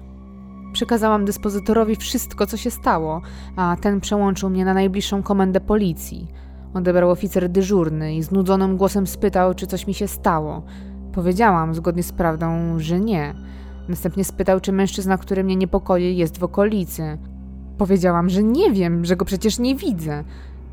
Przekazałam 0.73 1.25
dyspozytorowi 1.25 1.97
wszystko, 1.97 2.47
co 2.47 2.57
się 2.57 2.71
stało, 2.71 3.21
a 3.57 3.77
ten 3.81 4.01
przełączył 4.01 4.51
mnie 4.51 4.65
na 4.65 4.75
najbliższą 4.75 5.23
komendę 5.23 5.61
policji. 5.61 6.29
Odebrał 6.75 7.11
oficer 7.11 7.49
dyżurny 7.49 8.15
i 8.15 8.23
znudzonym 8.23 8.77
głosem 8.77 9.07
spytał, 9.07 9.55
czy 9.55 9.67
coś 9.67 9.87
mi 9.87 9.95
się 9.95 10.09
stało. 10.09 10.63
Powiedziałam, 11.13 11.75
zgodnie 11.75 12.03
z 12.03 12.13
prawdą, 12.13 12.79
że 12.79 13.01
nie. 13.01 13.35
Następnie 13.89 14.25
spytał, 14.25 14.61
czy 14.61 14.73
mężczyzna, 14.73 15.19
który 15.19 15.45
mnie 15.45 15.57
niepokoi, 15.57 16.17
jest 16.17 16.39
w 16.39 16.45
okolicy. 16.45 17.19
Powiedziałam, 17.79 18.29
że 18.29 18.43
nie 18.43 18.73
wiem, 18.73 19.05
że 19.05 19.17
go 19.17 19.25
przecież 19.25 19.59
nie 19.59 19.77
widzę. 19.77 20.25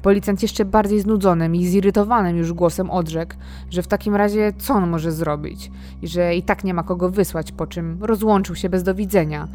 Policjant 0.05 0.41
jeszcze 0.41 0.65
bardziej 0.65 1.01
znudzonym 1.01 1.55
i 1.55 1.65
zirytowanym 1.65 2.37
już 2.37 2.53
głosem 2.53 2.91
odrzekł, 2.91 3.35
że 3.69 3.81
w 3.81 3.87
takim 3.87 4.15
razie 4.15 4.53
co 4.57 4.73
on 4.73 4.89
może 4.89 5.11
zrobić 5.11 5.71
i 6.01 6.07
że 6.07 6.35
i 6.35 6.43
tak 6.43 6.63
nie 6.63 6.73
ma 6.73 6.83
kogo 6.83 7.09
wysłać, 7.09 7.51
po 7.51 7.67
czym 7.67 8.03
rozłączył 8.03 8.55
się 8.55 8.69
bez 8.69 8.83
do 8.83 8.95
widzenia. 8.95 9.47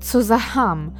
Co 0.00 0.22
za 0.22 0.38
ham! 0.38 0.90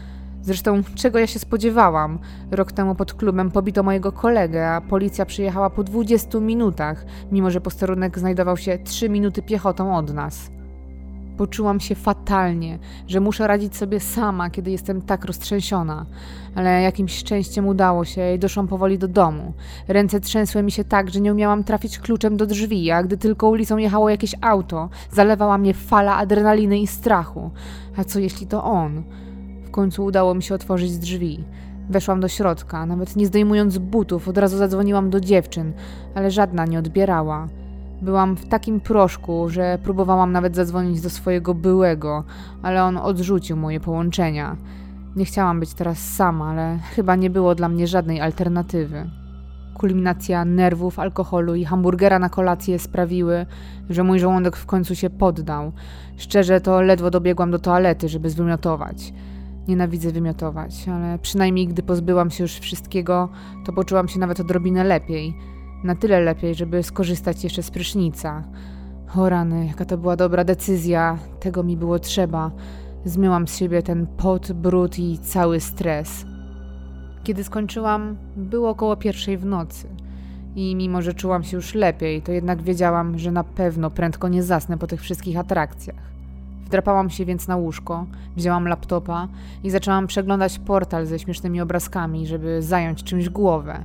Zresztą 0.43 0.83
czego 0.95 1.19
ja 1.19 1.27
się 1.27 1.39
spodziewałam? 1.39 2.19
Rok 2.51 2.73
temu 2.73 2.95
pod 2.95 3.15
klubem 3.15 3.51
pobito 3.51 3.83
mojego 3.83 4.13
kolegę, 4.13 4.71
a 4.71 4.81
policja 4.81 5.27
przyjechała 5.27 5.71
po 5.71 5.85
20 5.85 6.41
minutach, 6.41 7.05
mimo 7.33 7.51
że 7.51 7.61
posterunek 7.61 8.19
znajdował 8.19 8.57
się 8.57 8.79
3 8.85 9.09
minuty 9.09 9.43
piechotą 9.43 9.97
od 9.97 10.15
nas. 10.15 10.51
Poczułam 11.41 11.81
się 11.81 11.95
fatalnie, 11.95 12.79
że 13.07 13.21
muszę 13.21 13.47
radzić 13.47 13.77
sobie 13.77 14.01
sama, 14.01 14.51
kiedy 14.51 14.71
jestem 14.71 15.03
tak 15.03 15.25
roztrzęsiona. 15.25 16.07
Ale 16.55 16.83
jakimś 16.83 17.17
szczęściem 17.19 17.69
udało 17.69 18.05
się 18.05 18.35
i 18.35 18.39
doszłam 18.39 18.69
powoli 18.69 18.99
do 18.99 19.09
domu. 19.09 19.53
Ręce 19.89 20.21
trzęsły 20.21 20.63
mi 20.63 20.73
się 20.73 20.85
tak, 20.85 21.11
że 21.11 21.21
nie 21.21 21.33
umiałam 21.33 21.65
trafić 21.65 21.99
kluczem 21.99 22.37
do 22.37 22.47
drzwi, 22.47 22.91
a 22.91 23.03
gdy 23.03 23.17
tylko 23.17 23.49
ulicą 23.49 23.77
jechało 23.77 24.11
jakieś 24.11 24.35
auto, 24.41 24.89
zalewała 25.11 25.59
mnie 25.59 25.75
fala 25.75 26.17
adrenaliny 26.17 26.79
i 26.79 26.87
strachu. 26.87 27.51
A 27.97 28.05
co 28.05 28.19
jeśli 28.19 28.47
to 28.47 28.65
on? 28.65 29.03
W 29.65 29.71
końcu 29.71 30.05
udało 30.05 30.35
mi 30.35 30.43
się 30.43 30.55
otworzyć 30.55 30.99
drzwi. 30.99 31.45
Weszłam 31.91 32.21
do 32.21 32.29
środka, 32.29 32.87
nawet 32.87 33.17
nie 33.17 33.27
zdejmując 33.27 33.79
butów, 33.79 34.29
od 34.29 34.39
razu 34.39 34.57
zadzwoniłam 34.57 35.11
do 35.11 35.21
dziewczyn, 35.21 35.73
ale 36.15 36.31
żadna 36.31 36.65
nie 36.65 36.79
odbierała. 36.79 37.49
Byłam 38.03 38.37
w 38.37 38.49
takim 38.49 38.81
proszku, 38.81 39.49
że 39.49 39.79
próbowałam 39.83 40.33
nawet 40.33 40.57
zadzwonić 40.57 41.01
do 41.01 41.11
swojego 41.11 41.55
byłego, 41.55 42.25
ale 42.63 42.85
on 42.85 42.97
odrzucił 42.97 43.57
moje 43.57 43.81
połączenia. 43.81 44.57
Nie 45.17 45.25
chciałam 45.25 45.61
być 45.61 45.75
teraz 45.75 45.99
sama, 45.99 46.51
ale 46.51 46.79
chyba 46.79 47.17
nie 47.17 47.31
było 47.31 47.55
dla 47.55 47.69
mnie 47.69 47.87
żadnej 47.87 48.21
alternatywy. 48.21 49.11
Kulminacja 49.75 50.45
nerwów, 50.45 50.99
alkoholu 50.99 51.55
i 51.55 51.65
hamburgera 51.65 52.19
na 52.19 52.29
kolację 52.29 52.79
sprawiły, 52.79 53.47
że 53.91 54.05
mój 54.05 54.19
żołądek 54.19 54.57
w 54.57 54.67
końcu 54.67 54.95
się 54.95 55.11
poddał. 55.11 55.73
Szczerze 56.17 56.61
to 56.61 56.81
ledwo 56.81 57.11
dobiegłam 57.11 57.51
do 57.51 57.59
toalety, 57.59 58.09
żeby 58.09 58.31
zwymiotować. 58.31 59.13
Nienawidzę 59.69 60.13
wymiotować, 60.13 60.89
ale 60.89 61.19
przynajmniej 61.19 61.69
gdy 61.69 61.83
pozbyłam 61.83 62.31
się 62.31 62.45
już 62.45 62.59
wszystkiego, 62.59 63.29
to 63.67 63.73
poczułam 63.73 64.09
się 64.09 64.19
nawet 64.19 64.41
odrobinę 64.41 64.85
lepiej. 64.85 65.35
Na 65.85 65.95
tyle 65.95 66.21
lepiej, 66.21 66.55
żeby 66.55 66.83
skorzystać 66.83 67.45
jeszcze 67.45 67.63
z 67.63 67.71
prysznica. 67.71 68.45
O 69.17 69.29
rany, 69.29 69.67
jaka 69.67 69.85
to 69.85 69.99
była 69.99 70.17
dobra 70.17 70.45
decyzja, 70.45 71.19
tego 71.41 71.63
mi 71.63 71.77
było 71.77 71.99
trzeba. 71.99 72.51
Zmyłam 73.05 73.49
z 73.49 73.57
siebie 73.57 73.83
ten 73.83 74.07
pot, 74.07 74.53
brud 74.53 74.99
i 74.99 75.19
cały 75.19 75.61
stres. 75.61 76.25
Kiedy 77.25 77.45
skończyłam, 77.45 78.17
było 78.37 78.71
około 78.71 78.97
pierwszej 78.97 79.39
w 79.39 79.45
nocy. 79.47 79.89
I 80.57 80.77
mimo, 80.77 81.03
że 81.03 81.15
czułam 81.15 81.45
się 81.45 81.57
już 81.57 81.75
lepiej, 81.75 82.23
to 82.23 82.33
jednak 82.33 82.63
wiedziałam, 82.63 83.19
że 83.19 83.33
na 83.33 83.45
pewno 83.45 83.91
prędko 83.91 84.29
nie 84.29 84.43
zasnę 84.43 84.79
po 84.79 84.87
tych 84.87 85.01
wszystkich 85.01 85.39
atrakcjach. 85.39 86.11
Wdrapałam 86.65 87.11
się 87.11 87.25
więc 87.25 87.49
na 87.49 87.57
łóżko, 87.57 88.07
wzięłam 88.37 88.69
laptopa 88.69 89.29
i 89.65 89.71
zaczęłam 89.71 90.07
przeglądać 90.07 90.59
portal 90.59 91.07
ze 91.07 91.19
śmiesznymi 91.19 91.61
obrazkami, 91.61 92.27
żeby 92.27 92.63
zająć 92.63 93.05
czymś 93.05 93.29
głowę. 93.29 93.85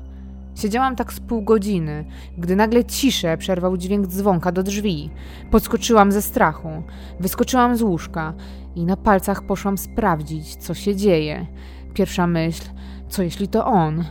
Siedziałam 0.56 0.96
tak 0.96 1.14
z 1.14 1.20
pół 1.20 1.42
godziny, 1.42 2.06
gdy 2.38 2.56
nagle 2.56 2.86
ciszę 2.86 3.38
przerwał 3.38 3.78
dźwięk 3.78 4.08
dzwonka 4.08 4.52
do 4.52 4.64
drzwi. 4.64 5.10
Podskoczyłam 5.52 6.12
ze 6.12 6.22
strachu, 6.22 6.84
wyskoczyłam 7.20 7.78
z 7.78 7.82
łóżka 7.82 8.34
i 8.76 8.86
na 8.86 8.98
palcach 8.98 9.44
poszłam 9.44 9.78
sprawdzić, 9.78 10.56
co 10.56 10.74
się 10.74 10.96
dzieje. 10.96 11.46
Pierwsza 11.94 12.28
myśl, 12.28 12.64
co 13.10 13.24
jeśli 13.24 13.48
to 13.48 13.66
on? 13.66 14.04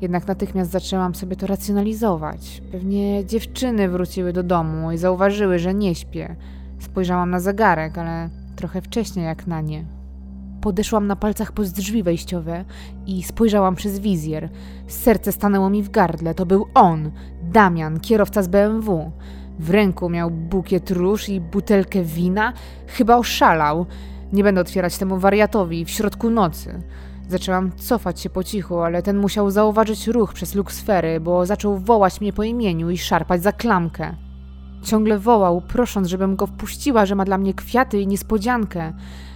Jednak 0.00 0.26
natychmiast 0.26 0.70
zaczęłam 0.70 1.14
sobie 1.14 1.36
to 1.36 1.46
racjonalizować. 1.46 2.62
Pewnie 2.72 3.26
dziewczyny 3.26 3.88
wróciły 3.88 4.32
do 4.32 4.42
domu 4.42 4.92
i 4.92 4.98
zauważyły, 4.98 5.58
że 5.58 5.74
nie 5.74 5.94
śpię. 5.94 6.36
Spojrzałam 6.78 7.30
na 7.30 7.40
zegarek, 7.40 7.98
ale 7.98 8.30
trochę 8.56 8.80
wcześniej 8.80 9.26
jak 9.26 9.46
na 9.46 9.60
nie. 9.60 10.01
Podeszłam 10.62 11.06
na 11.06 11.16
palcach 11.16 11.52
pod 11.52 11.66
drzwi 11.66 12.02
wejściowe 12.02 12.64
i 13.06 13.22
spojrzałam 13.22 13.74
przez 13.74 13.98
wizjer. 13.98 14.48
Serce 14.86 15.32
stanęło 15.32 15.70
mi 15.70 15.82
w 15.82 15.90
gardle. 15.90 16.34
To 16.34 16.46
był 16.46 16.66
on, 16.74 17.10
Damian, 17.42 18.00
kierowca 18.00 18.42
z 18.42 18.48
BMW. 18.48 19.10
W 19.58 19.70
ręku 19.70 20.08
miał 20.08 20.30
bukiet 20.30 20.90
róż 20.90 21.28
i 21.28 21.40
butelkę 21.40 22.02
wina. 22.02 22.52
Chyba 22.86 23.16
oszalał. 23.16 23.86
Nie 24.32 24.44
będę 24.44 24.60
otwierać 24.60 24.98
temu 24.98 25.18
wariatowi 25.18 25.84
w 25.84 25.90
środku 25.90 26.30
nocy. 26.30 26.82
Zaczęłam 27.28 27.72
cofać 27.76 28.20
się 28.20 28.30
po 28.30 28.44
cichu, 28.44 28.78
ale 28.78 29.02
ten 29.02 29.18
musiał 29.18 29.50
zauważyć 29.50 30.06
ruch 30.06 30.32
przez 30.32 30.54
luksfery, 30.54 31.20
bo 31.20 31.46
zaczął 31.46 31.78
wołać 31.78 32.20
mnie 32.20 32.32
po 32.32 32.42
imieniu 32.42 32.90
i 32.90 32.98
szarpać 32.98 33.42
za 33.42 33.52
klamkę. 33.52 34.14
Ciągle 34.84 35.18
wołał, 35.18 35.60
prosząc, 35.60 36.08
żebym 36.08 36.36
go 36.36 36.46
wpuściła, 36.46 37.06
że 37.06 37.14
ma 37.14 37.24
dla 37.24 37.38
mnie 37.38 37.54
kwiaty 37.54 38.00
i 38.00 38.06
niespodziankę, 38.06 38.92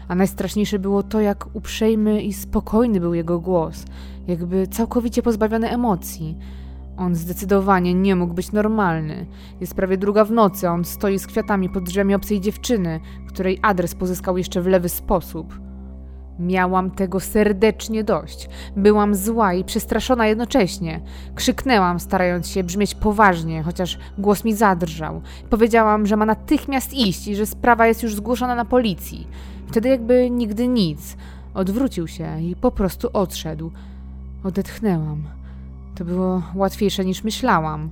A 0.08 0.14
najstraszniejsze 0.14 0.78
było 0.78 1.02
to, 1.02 1.20
jak 1.20 1.56
uprzejmy 1.56 2.22
i 2.22 2.32
spokojny 2.32 3.00
był 3.00 3.14
jego 3.14 3.40
głos, 3.40 3.84
jakby 4.28 4.66
całkowicie 4.66 5.22
pozbawiony 5.22 5.70
emocji. 5.70 6.38
On 6.96 7.14
zdecydowanie 7.14 7.94
nie 7.94 8.16
mógł 8.16 8.34
być 8.34 8.52
normalny. 8.52 9.26
Jest 9.60 9.74
prawie 9.74 9.98
druga 9.98 10.24
w 10.24 10.30
nocy, 10.30 10.68
a 10.68 10.72
on 10.72 10.84
stoi 10.84 11.18
z 11.18 11.26
kwiatami 11.26 11.68
pod 11.68 11.84
drzwiami 11.84 12.14
obcej 12.14 12.40
dziewczyny, 12.40 13.00
której 13.28 13.58
adres 13.62 13.94
pozyskał 13.94 14.38
jeszcze 14.38 14.62
w 14.62 14.66
lewy 14.66 14.88
sposób. 14.88 15.66
Miałam 16.38 16.90
tego 16.90 17.20
serdecznie 17.20 18.04
dość. 18.04 18.48
Byłam 18.76 19.14
zła 19.14 19.54
i 19.54 19.64
przestraszona 19.64 20.26
jednocześnie. 20.26 21.00
Krzyknęłam, 21.34 22.00
starając 22.00 22.48
się 22.48 22.64
brzmieć 22.64 22.94
poważnie, 22.94 23.62
chociaż 23.62 23.98
głos 24.18 24.44
mi 24.44 24.54
zadrżał. 24.54 25.22
Powiedziałam, 25.50 26.06
że 26.06 26.16
ma 26.16 26.26
natychmiast 26.26 26.94
iść 26.94 27.28
i 27.28 27.36
że 27.36 27.46
sprawa 27.46 27.86
jest 27.86 28.02
już 28.02 28.14
zgłoszona 28.14 28.54
na 28.54 28.64
policji. 28.64 29.28
Wtedy 29.66 29.88
jakby 29.88 30.30
nigdy 30.30 30.68
nic. 30.68 31.16
Odwrócił 31.54 32.06
się 32.06 32.40
i 32.40 32.56
po 32.56 32.70
prostu 32.70 33.08
odszedł. 33.12 33.70
Odetchnęłam. 34.44 35.22
To 35.94 36.04
było 36.04 36.42
łatwiejsze 36.54 37.04
niż 37.04 37.24
myślałam. 37.24 37.90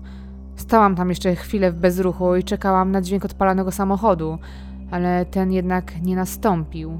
Stałam 0.56 0.96
tam 0.96 1.08
jeszcze 1.08 1.34
chwilę 1.34 1.72
w 1.72 1.76
bezruchu 1.76 2.36
i 2.36 2.44
czekałam 2.44 2.90
na 2.90 3.02
dźwięk 3.02 3.24
odpalanego 3.24 3.70
samochodu, 3.70 4.38
ale 4.90 5.26
ten 5.26 5.52
jednak 5.52 6.02
nie 6.02 6.16
nastąpił. 6.16 6.98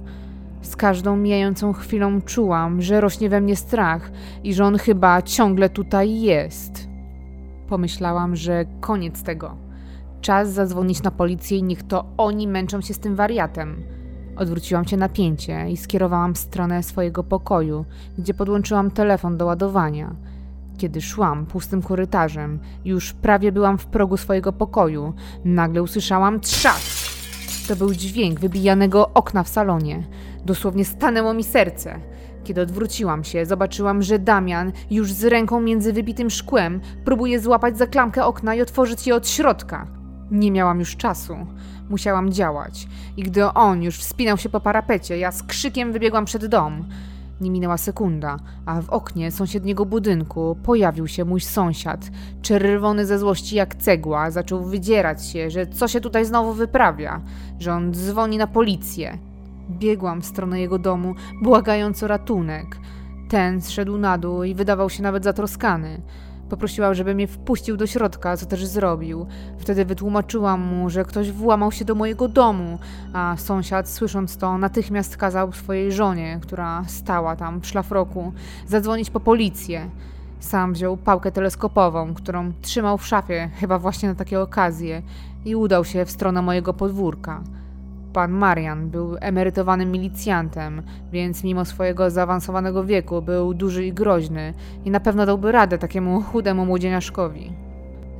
Z 0.62 0.76
każdą 0.76 1.16
mijającą 1.16 1.72
chwilą 1.72 2.20
czułam, 2.20 2.82
że 2.82 3.00
rośnie 3.00 3.28
we 3.28 3.40
mnie 3.40 3.56
strach 3.56 4.10
i 4.44 4.54
że 4.54 4.64
on 4.64 4.78
chyba 4.78 5.22
ciągle 5.22 5.68
tutaj 5.68 6.20
jest. 6.20 6.88
Pomyślałam, 7.68 8.36
że 8.36 8.64
koniec 8.80 9.22
tego. 9.22 9.56
Czas 10.20 10.52
zadzwonić 10.52 11.02
na 11.02 11.10
policję 11.10 11.58
i 11.58 11.62
niech 11.62 11.82
to 11.82 12.04
oni 12.16 12.48
męczą 12.48 12.80
się 12.80 12.94
z 12.94 12.98
tym 12.98 13.14
wariatem. 13.14 13.82
Odwróciłam 14.36 14.84
się 14.84 14.96
napięcie 14.96 15.70
i 15.70 15.76
skierowałam 15.76 16.34
w 16.34 16.38
stronę 16.38 16.82
swojego 16.82 17.24
pokoju, 17.24 17.84
gdzie 18.18 18.34
podłączyłam 18.34 18.90
telefon 18.90 19.36
do 19.36 19.46
ładowania. 19.46 20.14
Kiedy 20.78 21.00
szłam 21.00 21.46
pustym 21.46 21.82
korytarzem, 21.82 22.58
już 22.84 23.12
prawie 23.12 23.52
byłam 23.52 23.78
w 23.78 23.86
progu 23.86 24.16
swojego 24.16 24.52
pokoju, 24.52 25.12
nagle 25.44 25.82
usłyszałam 25.82 26.40
trzask. 26.40 27.04
To 27.68 27.76
był 27.76 27.94
dźwięk 27.94 28.40
wybijanego 28.40 29.10
okna 29.14 29.42
w 29.42 29.48
salonie. 29.48 30.06
Dosłownie 30.44 30.84
stanęło 30.84 31.34
mi 31.34 31.44
serce. 31.44 32.00
Kiedy 32.44 32.60
odwróciłam 32.60 33.24
się, 33.24 33.46
zobaczyłam, 33.46 34.02
że 34.02 34.18
Damian, 34.18 34.72
już 34.90 35.12
z 35.12 35.24
ręką 35.24 35.60
między 35.60 35.92
wybitym 35.92 36.30
szkłem, 36.30 36.80
próbuje 37.04 37.40
złapać 37.40 37.78
za 37.78 37.86
klamkę 37.86 38.24
okna 38.24 38.54
i 38.54 38.60
otworzyć 38.60 39.06
je 39.06 39.14
od 39.14 39.28
środka. 39.28 39.86
Nie 40.30 40.50
miałam 40.50 40.78
już 40.78 40.96
czasu. 40.96 41.36
Musiałam 41.90 42.32
działać. 42.32 42.88
I 43.16 43.22
gdy 43.22 43.44
on 43.44 43.82
już 43.82 43.98
wspinał 43.98 44.38
się 44.38 44.48
po 44.48 44.60
parapecie, 44.60 45.18
ja 45.18 45.32
z 45.32 45.42
krzykiem 45.42 45.92
wybiegłam 45.92 46.24
przed 46.24 46.46
dom. 46.46 46.84
Nie 47.40 47.50
minęła 47.50 47.76
sekunda, 47.76 48.36
a 48.66 48.82
w 48.82 48.90
oknie 48.90 49.30
sąsiedniego 49.30 49.86
budynku 49.86 50.56
pojawił 50.62 51.08
się 51.08 51.24
mój 51.24 51.40
sąsiad. 51.40 52.10
Czerwony 52.42 53.06
ze 53.06 53.18
złości 53.18 53.56
jak 53.56 53.74
cegła, 53.74 54.30
zaczął 54.30 54.64
wydzierać 54.64 55.26
się, 55.26 55.50
że 55.50 55.66
co 55.66 55.88
się 55.88 56.00
tutaj 56.00 56.24
znowu 56.24 56.52
wyprawia, 56.52 57.20
że 57.58 57.72
on 57.72 57.94
dzwoni 57.94 58.38
na 58.38 58.46
policję. 58.46 59.18
Biegłam 59.70 60.22
w 60.22 60.26
stronę 60.26 60.60
jego 60.60 60.78
domu, 60.78 61.14
błagając 61.42 62.02
o 62.02 62.06
ratunek. 62.06 62.76
Ten 63.28 63.62
zszedł 63.62 63.98
na 63.98 64.18
dół 64.18 64.44
i 64.44 64.54
wydawał 64.54 64.90
się 64.90 65.02
nawet 65.02 65.24
zatroskany. 65.24 66.00
Poprosiła, 66.48 66.94
żeby 66.94 67.14
mnie 67.14 67.26
wpuścił 67.26 67.76
do 67.76 67.86
środka, 67.86 68.36
co 68.36 68.46
też 68.46 68.66
zrobił. 68.66 69.26
Wtedy 69.58 69.84
wytłumaczyłam 69.84 70.60
mu, 70.60 70.90
że 70.90 71.04
ktoś 71.04 71.30
włamał 71.30 71.72
się 71.72 71.84
do 71.84 71.94
mojego 71.94 72.28
domu, 72.28 72.78
a 73.12 73.36
sąsiad, 73.38 73.88
słysząc 73.88 74.36
to, 74.36 74.58
natychmiast 74.58 75.16
kazał 75.16 75.52
swojej 75.52 75.92
żonie, 75.92 76.38
która 76.42 76.84
stała 76.86 77.36
tam 77.36 77.60
w 77.60 77.66
szlafroku, 77.66 78.32
zadzwonić 78.66 79.10
po 79.10 79.20
policję. 79.20 79.90
Sam 80.40 80.72
wziął 80.72 80.96
pałkę 80.96 81.32
teleskopową, 81.32 82.14
którą 82.14 82.52
trzymał 82.62 82.98
w 82.98 83.06
szafie, 83.06 83.50
chyba 83.60 83.78
właśnie 83.78 84.08
na 84.08 84.14
takie 84.14 84.40
okazje, 84.40 85.02
i 85.44 85.56
udał 85.56 85.84
się 85.84 86.04
w 86.04 86.10
stronę 86.10 86.42
mojego 86.42 86.74
podwórka. 86.74 87.42
Pan 88.14 88.32
Marian 88.32 88.90
był 88.90 89.16
emerytowanym 89.20 89.92
milicjantem, 89.92 90.82
więc 91.12 91.44
mimo 91.44 91.64
swojego 91.64 92.10
zaawansowanego 92.10 92.84
wieku 92.84 93.22
był 93.22 93.54
duży 93.54 93.86
i 93.86 93.92
groźny 93.92 94.54
i 94.84 94.90
na 94.90 95.00
pewno 95.00 95.26
dałby 95.26 95.52
radę 95.52 95.78
takiemu 95.78 96.22
chudemu 96.22 96.66
młodzieniaszkowi. 96.66 97.52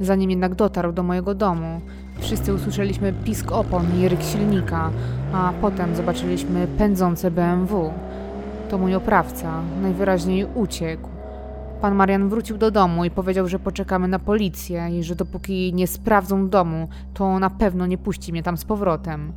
Zanim 0.01 0.31
jednak 0.31 0.55
dotarł 0.55 0.93
do 0.93 1.03
mojego 1.03 1.35
domu, 1.35 1.81
wszyscy 2.19 2.55
usłyszeliśmy 2.55 3.13
pisk 3.13 3.53
opon 3.53 3.87
i 4.01 4.09
ryk 4.09 4.23
silnika, 4.23 4.91
a 5.33 5.53
potem 5.61 5.97
zobaczyliśmy 5.97 6.67
pędzące 6.67 7.31
BMW. 7.31 7.93
To 8.71 8.79
mój 8.79 8.95
oprawca 8.95 9.63
najwyraźniej 9.83 10.47
uciekł. 10.55 11.09
Pan 11.81 11.95
Marian 11.95 12.29
wrócił 12.29 12.59
do 12.59 12.71
domu 12.71 13.05
i 13.05 13.11
powiedział, 13.11 13.49
że 13.49 13.59
poczekamy 13.59 14.09
na 14.09 14.19
policję 14.19 14.99
i 14.99 15.03
że 15.03 15.15
dopóki 15.15 15.75
nie 15.75 15.87
sprawdzą 15.87 16.49
domu, 16.49 16.89
to 17.15 17.39
na 17.39 17.51
pewno 17.51 17.87
nie 17.87 17.99
puści 17.99 18.33
mnie 18.33 18.43
tam 18.43 18.57
z 18.57 18.65
powrotem. 18.65 19.33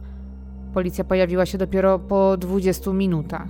Policja 0.73 1.03
pojawiła 1.03 1.45
się 1.45 1.57
dopiero 1.57 1.99
po 1.99 2.37
20 2.37 2.93
minutach. 2.93 3.47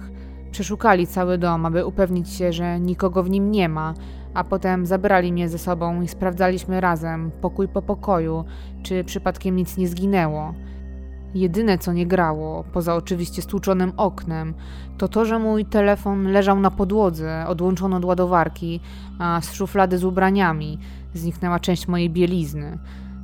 Przeszukali 0.52 1.08
cały 1.08 1.38
dom, 1.38 1.66
aby 1.66 1.86
upewnić 1.86 2.30
się, 2.30 2.54
że 2.54 2.80
nikogo 2.80 3.24
w 3.24 3.30
nim 3.30 3.52
nie 3.52 3.70
ma, 3.70 3.94
a 4.34 4.44
potem 4.44 4.86
zabrali 4.86 5.34
mnie 5.34 5.50
ze 5.50 5.58
sobą 5.58 6.02
i 6.02 6.08
sprawdzaliśmy 6.08 6.82
razem, 6.82 7.32
pokój 7.42 7.68
po 7.68 7.82
pokoju, 7.82 8.46
czy 8.84 9.04
przypadkiem 9.04 9.56
nic 9.56 9.78
nie 9.78 9.88
zginęło. 9.88 10.54
Jedyne 11.34 11.78
co 11.78 11.94
nie 11.94 12.08
grało, 12.08 12.64
poza 12.74 12.96
oczywiście 12.96 13.42
stłuczonym 13.42 13.92
oknem, 13.98 14.54
to 14.98 15.08
to, 15.08 15.26
że 15.26 15.40
mój 15.40 15.66
telefon 15.66 16.32
leżał 16.32 16.60
na 16.60 16.72
podłodze, 16.72 17.46
odłączony 17.48 17.96
od 17.96 18.06
ładowarki, 18.06 18.80
a 19.20 19.42
z 19.42 19.54
szuflady 19.54 19.98
z 19.98 20.04
ubraniami 20.04 20.80
zniknęła 21.14 21.60
część 21.60 21.88
mojej 21.88 22.10
bielizny. 22.10 22.78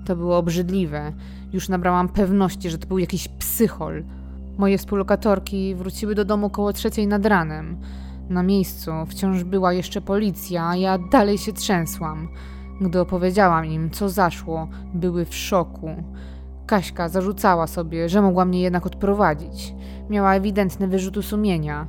To 0.05 0.15
było 0.15 0.37
obrzydliwe. 0.37 1.13
Już 1.53 1.69
nabrałam 1.69 2.09
pewności, 2.09 2.69
że 2.69 2.77
to 2.77 2.87
był 2.87 2.97
jakiś 2.97 3.27
psychol. 3.27 4.03
Moje 4.57 4.77
współlokatorki 4.77 5.75
wróciły 5.75 6.15
do 6.15 6.25
domu 6.25 6.49
koło 6.49 6.73
trzeciej 6.73 7.07
nad 7.07 7.25
ranem. 7.25 7.77
Na 8.29 8.43
miejscu 8.43 8.91
wciąż 9.07 9.43
była 9.43 9.73
jeszcze 9.73 10.01
policja, 10.01 10.67
a 10.67 10.75
ja 10.75 10.97
dalej 10.97 11.37
się 11.37 11.53
trzęsłam. 11.53 12.27
Gdy 12.81 12.99
opowiedziałam 12.99 13.65
im, 13.65 13.89
co 13.89 14.09
zaszło, 14.09 14.67
były 14.93 15.25
w 15.25 15.35
szoku. 15.35 15.89
Kaśka 16.65 17.09
zarzucała 17.09 17.67
sobie, 17.67 18.09
że 18.09 18.21
mogła 18.21 18.45
mnie 18.45 18.61
jednak 18.61 18.85
odprowadzić. 18.85 19.73
Miała 20.09 20.35
ewidentne 20.35 20.87
wyrzuty 20.87 21.23
sumienia. 21.23 21.87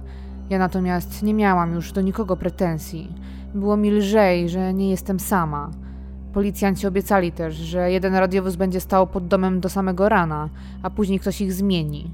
Ja 0.51 0.59
natomiast 0.59 1.23
nie 1.23 1.35
miałam 1.35 1.75
już 1.75 1.93
do 1.93 2.01
nikogo 2.01 2.37
pretensji. 2.37 3.15
Było 3.55 3.77
mi 3.77 3.91
lżej, 3.91 4.49
że 4.49 4.75
nie 4.75 4.91
jestem 4.91 5.21
sama. 5.21 5.71
Policjanci 6.35 6.87
obiecali 6.87 7.33
też, 7.33 7.55
że 7.55 7.91
jeden 7.93 8.15
radiowóz 8.15 8.57
będzie 8.57 8.81
stał 8.81 9.07
pod 9.07 9.27
domem 9.27 9.61
do 9.61 9.69
samego 9.69 10.09
rana, 10.09 10.49
a 10.83 10.91
później 10.91 11.21
ktoś 11.21 11.41
ich 11.41 11.53
zmieni. 11.53 12.11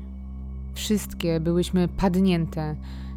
Wszystkie 0.74 1.40
byłyśmy 1.40 1.88
padnięte. 1.88 2.74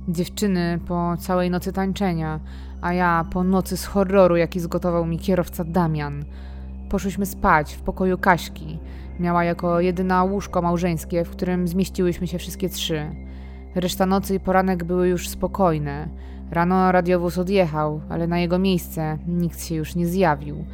Dziewczyny 0.07 0.79
po 0.87 1.17
całej 1.19 1.49
nocy 1.49 1.73
tańczenia, 1.73 2.39
a 2.81 2.93
ja 2.93 3.25
po 3.31 3.43
nocy 3.43 3.77
z 3.77 3.85
horroru, 3.85 4.35
jaki 4.35 4.59
zgotował 4.59 5.05
mi 5.05 5.19
kierowca 5.19 5.63
Damian. 5.63 6.25
Poszłyśmy 6.89 7.25
spać 7.25 7.73
w 7.73 7.81
pokoju 7.81 8.17
Kaśki. 8.17 8.79
Miała 9.19 9.43
jako 9.43 9.79
jedyna 9.79 10.23
łóżko 10.23 10.61
małżeńskie, 10.61 11.25
w 11.25 11.29
którym 11.29 11.67
zmieściłyśmy 11.67 12.27
się 12.27 12.37
wszystkie 12.37 12.69
trzy. 12.69 13.05
Reszta 13.75 14.05
nocy 14.05 14.35
i 14.35 14.39
poranek 14.39 14.83
były 14.83 15.07
już 15.07 15.29
spokojne. 15.29 16.07
Rano 16.51 16.91
radiowóz 16.91 17.37
odjechał, 17.37 18.01
ale 18.09 18.27
na 18.27 18.39
jego 18.39 18.59
miejsce 18.59 19.17
nikt 19.27 19.63
się 19.63 19.75
już 19.75 19.95
nie 19.95 20.07
zjawił. 20.07 20.65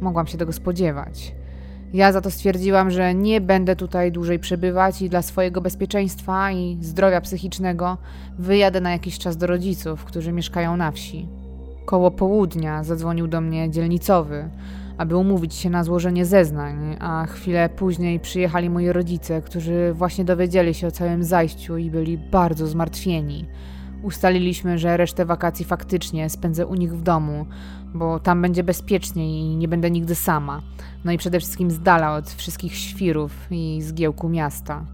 Mogłam 0.00 0.26
się 0.26 0.38
tego 0.38 0.52
spodziewać. 0.52 1.34
Ja 1.94 2.12
za 2.12 2.20
to 2.20 2.30
stwierdziłam, 2.30 2.90
że 2.90 3.14
nie 3.14 3.40
będę 3.40 3.76
tutaj 3.76 4.12
dłużej 4.12 4.38
przebywać 4.38 5.02
i 5.02 5.08
dla 5.08 5.22
swojego 5.22 5.60
bezpieczeństwa 5.60 6.52
i 6.52 6.78
zdrowia 6.80 7.20
psychicznego 7.20 7.98
wyjadę 8.38 8.80
na 8.80 8.90
jakiś 8.90 9.18
czas 9.18 9.36
do 9.36 9.46
rodziców, 9.46 10.04
którzy 10.04 10.32
mieszkają 10.32 10.76
na 10.76 10.90
wsi. 10.90 11.28
Koło 11.84 12.10
południa 12.10 12.84
zadzwonił 12.84 13.26
do 13.26 13.40
mnie 13.40 13.70
dzielnicowy, 13.70 14.48
aby 14.98 15.16
umówić 15.16 15.54
się 15.54 15.70
na 15.70 15.84
złożenie 15.84 16.24
zeznań, 16.24 16.96
a 17.00 17.26
chwilę 17.26 17.68
później 17.68 18.20
przyjechali 18.20 18.70
moi 18.70 18.92
rodzice, 18.92 19.42
którzy 19.42 19.92
właśnie 19.92 20.24
dowiedzieli 20.24 20.74
się 20.74 20.86
o 20.86 20.90
całym 20.90 21.24
zajściu 21.24 21.76
i 21.76 21.90
byli 21.90 22.18
bardzo 22.18 22.66
zmartwieni. 22.66 23.46
Ustaliliśmy, 24.02 24.78
że 24.78 24.96
resztę 24.96 25.24
wakacji 25.24 25.64
faktycznie 25.64 26.30
spędzę 26.30 26.66
u 26.66 26.74
nich 26.74 26.96
w 26.96 27.02
domu, 27.02 27.46
bo 27.94 28.20
tam 28.20 28.42
będzie 28.42 28.64
bezpiecznie 28.64 29.40
i 29.40 29.56
nie 29.56 29.68
będę 29.68 29.90
nigdy 29.90 30.14
sama. 30.14 30.62
No 31.04 31.12
i 31.12 31.18
przede 31.18 31.40
wszystkim 31.40 31.70
z 31.70 31.80
dala 31.80 32.16
od 32.16 32.30
wszystkich 32.30 32.76
świrów 32.76 33.32
i 33.50 33.82
zgiełku 33.82 34.28
miasta. 34.28 34.84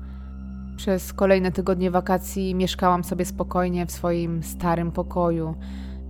Przez 0.77 1.13
kolejne 1.13 1.53
tygodnie 1.53 1.91
wakacji 1.91 2.55
mieszkałam 2.55 3.05
sobie 3.05 3.25
spokojnie 3.25 3.87
w 3.87 3.91
swoim 3.91 4.43
starym 4.43 4.93
pokoju. 4.93 5.55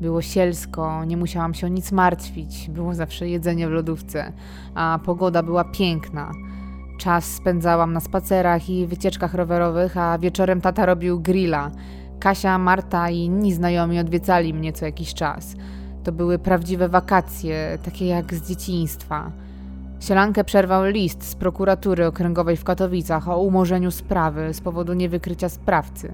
Było 0.01 0.23
sielsko, 0.23 1.05
nie 1.05 1.17
musiałam 1.17 1.55
się 1.55 1.67
o 1.67 1.71
nic 1.71 1.93
martwić, 1.93 2.71
było 2.71 2.95
zawsze 2.95 3.29
jedzenie 3.29 3.69
w 3.69 3.71
lodówce, 3.71 4.33
a 4.75 4.99
pogoda 5.05 5.43
była 5.43 5.65
piękna. 5.65 6.33
Czas 6.99 7.25
spędzałam 7.25 7.93
na 7.93 8.01
spacerach 8.01 8.71
i 8.71 8.87
wycieczkach 8.87 9.35
rowerowych, 9.35 9.97
a 9.97 10.19
wieczorem 10.19 10.61
tata 10.61 10.87
robił 10.87 11.21
grilla. 11.21 11.71
Kasia, 12.21 12.59
Marta 12.59 13.11
i 13.11 13.19
inni 13.19 13.53
znajomi 13.53 13.99
odwiedzali 13.99 14.55
mnie 14.55 14.73
co 14.73 14.85
jakiś 14.85 15.15
czas. 15.15 15.57
To 16.05 16.13
były 16.13 16.39
prawdziwe 16.39 16.89
wakacje, 16.89 17.79
takie 17.85 18.07
jak 18.07 18.35
z 18.35 18.49
dzieciństwa. 18.49 19.31
Sielankę 20.01 20.45
przerwał 20.45 20.85
list 20.85 21.25
z 21.25 21.35
prokuratury 21.35 22.07
okręgowej 22.07 22.57
w 22.57 22.65
Katowicach 22.65 23.29
o 23.29 23.39
umorzeniu 23.39 23.91
sprawy 23.91 24.55
z 24.55 24.61
powodu 24.61 24.93
niewykrycia 24.93 25.49
sprawcy. 25.49 26.13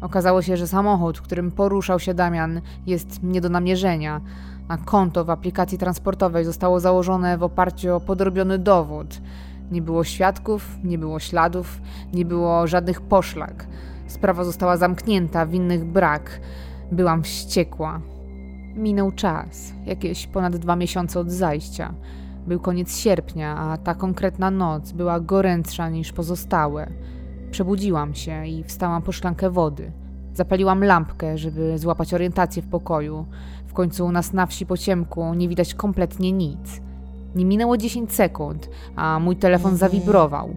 Okazało 0.00 0.42
się, 0.42 0.56
że 0.56 0.66
samochód, 0.66 1.20
którym 1.20 1.50
poruszał 1.50 2.00
się 2.00 2.14
Damian, 2.14 2.60
jest 2.86 3.22
nie 3.22 3.40
do 3.40 3.48
namierzenia, 3.48 4.20
a 4.68 4.76
konto 4.76 5.24
w 5.24 5.30
aplikacji 5.30 5.78
transportowej 5.78 6.44
zostało 6.44 6.80
założone 6.80 7.38
w 7.38 7.42
oparciu 7.42 7.94
o 7.94 8.00
podrobiony 8.00 8.58
dowód. 8.58 9.20
Nie 9.70 9.82
było 9.82 10.04
świadków, 10.04 10.76
nie 10.84 10.98
było 10.98 11.18
śladów, 11.18 11.80
nie 12.12 12.24
było 12.24 12.66
żadnych 12.66 13.00
poszlak. 13.00 13.66
Sprawa 14.06 14.44
została 14.44 14.76
zamknięta, 14.76 15.46
winnych 15.46 15.84
brak. 15.84 16.40
Byłam 16.92 17.22
wściekła. 17.22 18.00
Minął 18.76 19.12
czas, 19.12 19.74
jakieś 19.86 20.26
ponad 20.26 20.56
dwa 20.56 20.76
miesiące 20.76 21.20
od 21.20 21.30
zajścia. 21.30 21.94
Był 22.46 22.60
koniec 22.60 22.96
sierpnia, 22.96 23.56
a 23.56 23.76
ta 23.76 23.94
konkretna 23.94 24.50
noc 24.50 24.92
była 24.92 25.20
gorętsza 25.20 25.88
niż 25.88 26.12
pozostałe. 26.12 26.90
Przebudziłam 27.50 28.14
się 28.14 28.46
i 28.46 28.64
wstałam 28.64 29.02
po 29.02 29.12
szklankę 29.12 29.50
wody. 29.50 29.92
Zapaliłam 30.34 30.84
lampkę, 30.84 31.38
żeby 31.38 31.78
złapać 31.78 32.14
orientację 32.14 32.62
w 32.62 32.68
pokoju. 32.68 33.26
W 33.66 33.72
końcu 33.72 34.06
u 34.06 34.12
nas 34.12 34.32
na 34.32 34.46
wsi 34.46 34.66
po 34.66 34.76
ciemku 34.76 35.34
nie 35.34 35.48
widać 35.48 35.74
kompletnie 35.74 36.32
nic. 36.32 36.80
Nie 37.34 37.44
minęło 37.44 37.76
10 37.76 38.12
sekund, 38.12 38.70
a 38.96 39.18
mój 39.18 39.36
telefon 39.36 39.76
zawibrował. 39.76 40.56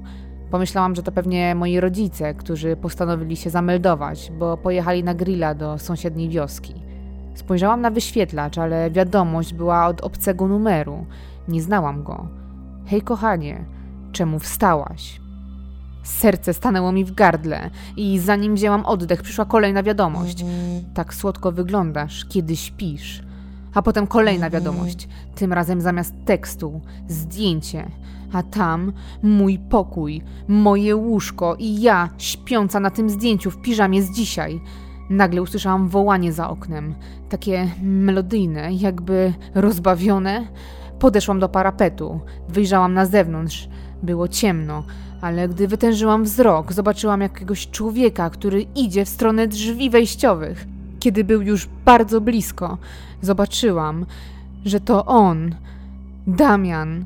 Pomyślałam, 0.51 0.95
że 0.95 1.03
to 1.03 1.12
pewnie 1.12 1.56
moi 1.56 1.80
rodzice, 1.80 2.34
którzy 2.34 2.75
postanowili 2.75 3.36
się 3.36 3.49
zameldować, 3.49 4.32
bo 4.39 4.58
pojechali 4.58 5.03
na 5.03 5.13
grilla 5.13 5.56
do 5.56 5.77
sąsiedniej 5.77 6.30
wioski. 6.30 6.87
Spojrzałam 7.38 7.82
na 7.82 7.91
wyświetlacz, 7.91 8.58
ale 8.58 8.91
wiadomość 8.91 9.54
była 9.54 9.88
od 9.88 10.02
obcego 10.02 10.47
numeru. 10.47 11.06
Nie 11.47 11.62
znałam 11.62 12.04
go. 12.04 12.28
Hej, 12.86 13.02
kochanie, 13.02 13.65
czemu 14.12 14.39
wstałaś? 14.39 15.21
Serce 16.04 16.54
stanęło 16.54 16.91
mi 16.91 17.06
w 17.06 17.12
gardle 17.12 17.69
i 17.97 18.19
zanim 18.19 18.56
wzięłam 18.56 18.86
oddech, 18.86 19.21
przyszła 19.21 19.45
kolejna 19.45 19.84
wiadomość. 19.84 20.45
Tak 20.93 21.13
słodko 21.13 21.52
wyglądasz, 21.52 22.26
kiedy 22.26 22.56
śpisz. 22.56 23.23
A 23.73 23.82
potem 23.82 24.08
kolejna 24.08 24.50
wiadomość, 24.50 25.08
tym 25.36 25.54
razem 25.54 25.82
zamiast 25.82 26.13
tekstu 26.26 26.82
zdjęcie. 27.08 27.91
A 28.34 28.43
tam 28.43 28.93
mój 29.23 29.60
pokój, 29.60 30.21
moje 30.47 30.95
łóżko 30.95 31.56
i 31.60 31.82
ja 31.82 32.10
śpiąca 32.17 32.80
na 32.80 32.89
tym 32.89 33.10
zdjęciu 33.10 33.52
w 33.52 33.62
piżamie 33.62 34.04
z 34.04 34.12
dzisiaj. 34.12 34.62
Nagle 35.10 35.41
usłyszałam 35.41 35.88
wołanie 35.88 36.34
za 36.34 36.50
oknem, 36.50 36.95
takie 37.29 37.69
melodyjne, 37.81 38.73
jakby 38.73 39.33
rozbawione. 39.55 40.47
Podeszłam 40.99 41.39
do 41.39 41.49
parapetu, 41.49 42.19
wyjrzałam 42.49 42.93
na 42.93 43.05
zewnątrz. 43.05 43.69
Było 44.03 44.27
ciemno, 44.27 44.83
ale 45.21 45.49
gdy 45.49 45.67
wytężyłam 45.67 46.23
wzrok, 46.23 46.73
zobaczyłam 46.73 47.21
jakiegoś 47.21 47.67
człowieka, 47.69 48.29
który 48.29 48.61
idzie 48.75 49.05
w 49.05 49.09
stronę 49.09 49.47
drzwi 49.47 49.89
wejściowych. 49.89 50.67
Kiedy 50.99 51.23
był 51.23 51.41
już 51.41 51.69
bardzo 51.85 52.21
blisko, 52.21 52.77
zobaczyłam, 53.21 54.05
że 54.65 54.79
to 54.79 55.05
on, 55.05 55.55
Damian. 56.27 57.05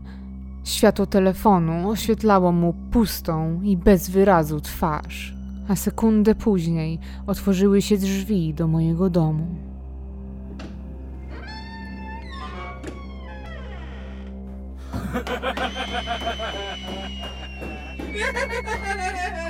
Światło 0.64 1.06
telefonu 1.06 1.90
oświetlało 1.90 2.52
mu 2.52 2.74
pustą 2.92 3.62
i 3.64 3.78
bez 3.78 4.10
wyrazu 4.10 4.62
twarz, 4.62 5.36
a 5.68 5.76
sekundę 5.76 6.36
później 6.36 7.00
otworzyły 7.28 7.82
się 7.82 7.98
drzwi 7.98 8.54
do 8.54 8.68
mojego 8.68 9.10
domu. 9.10 9.71
Ha 15.12 15.20
ha 15.28 15.52
ha! 19.36 19.41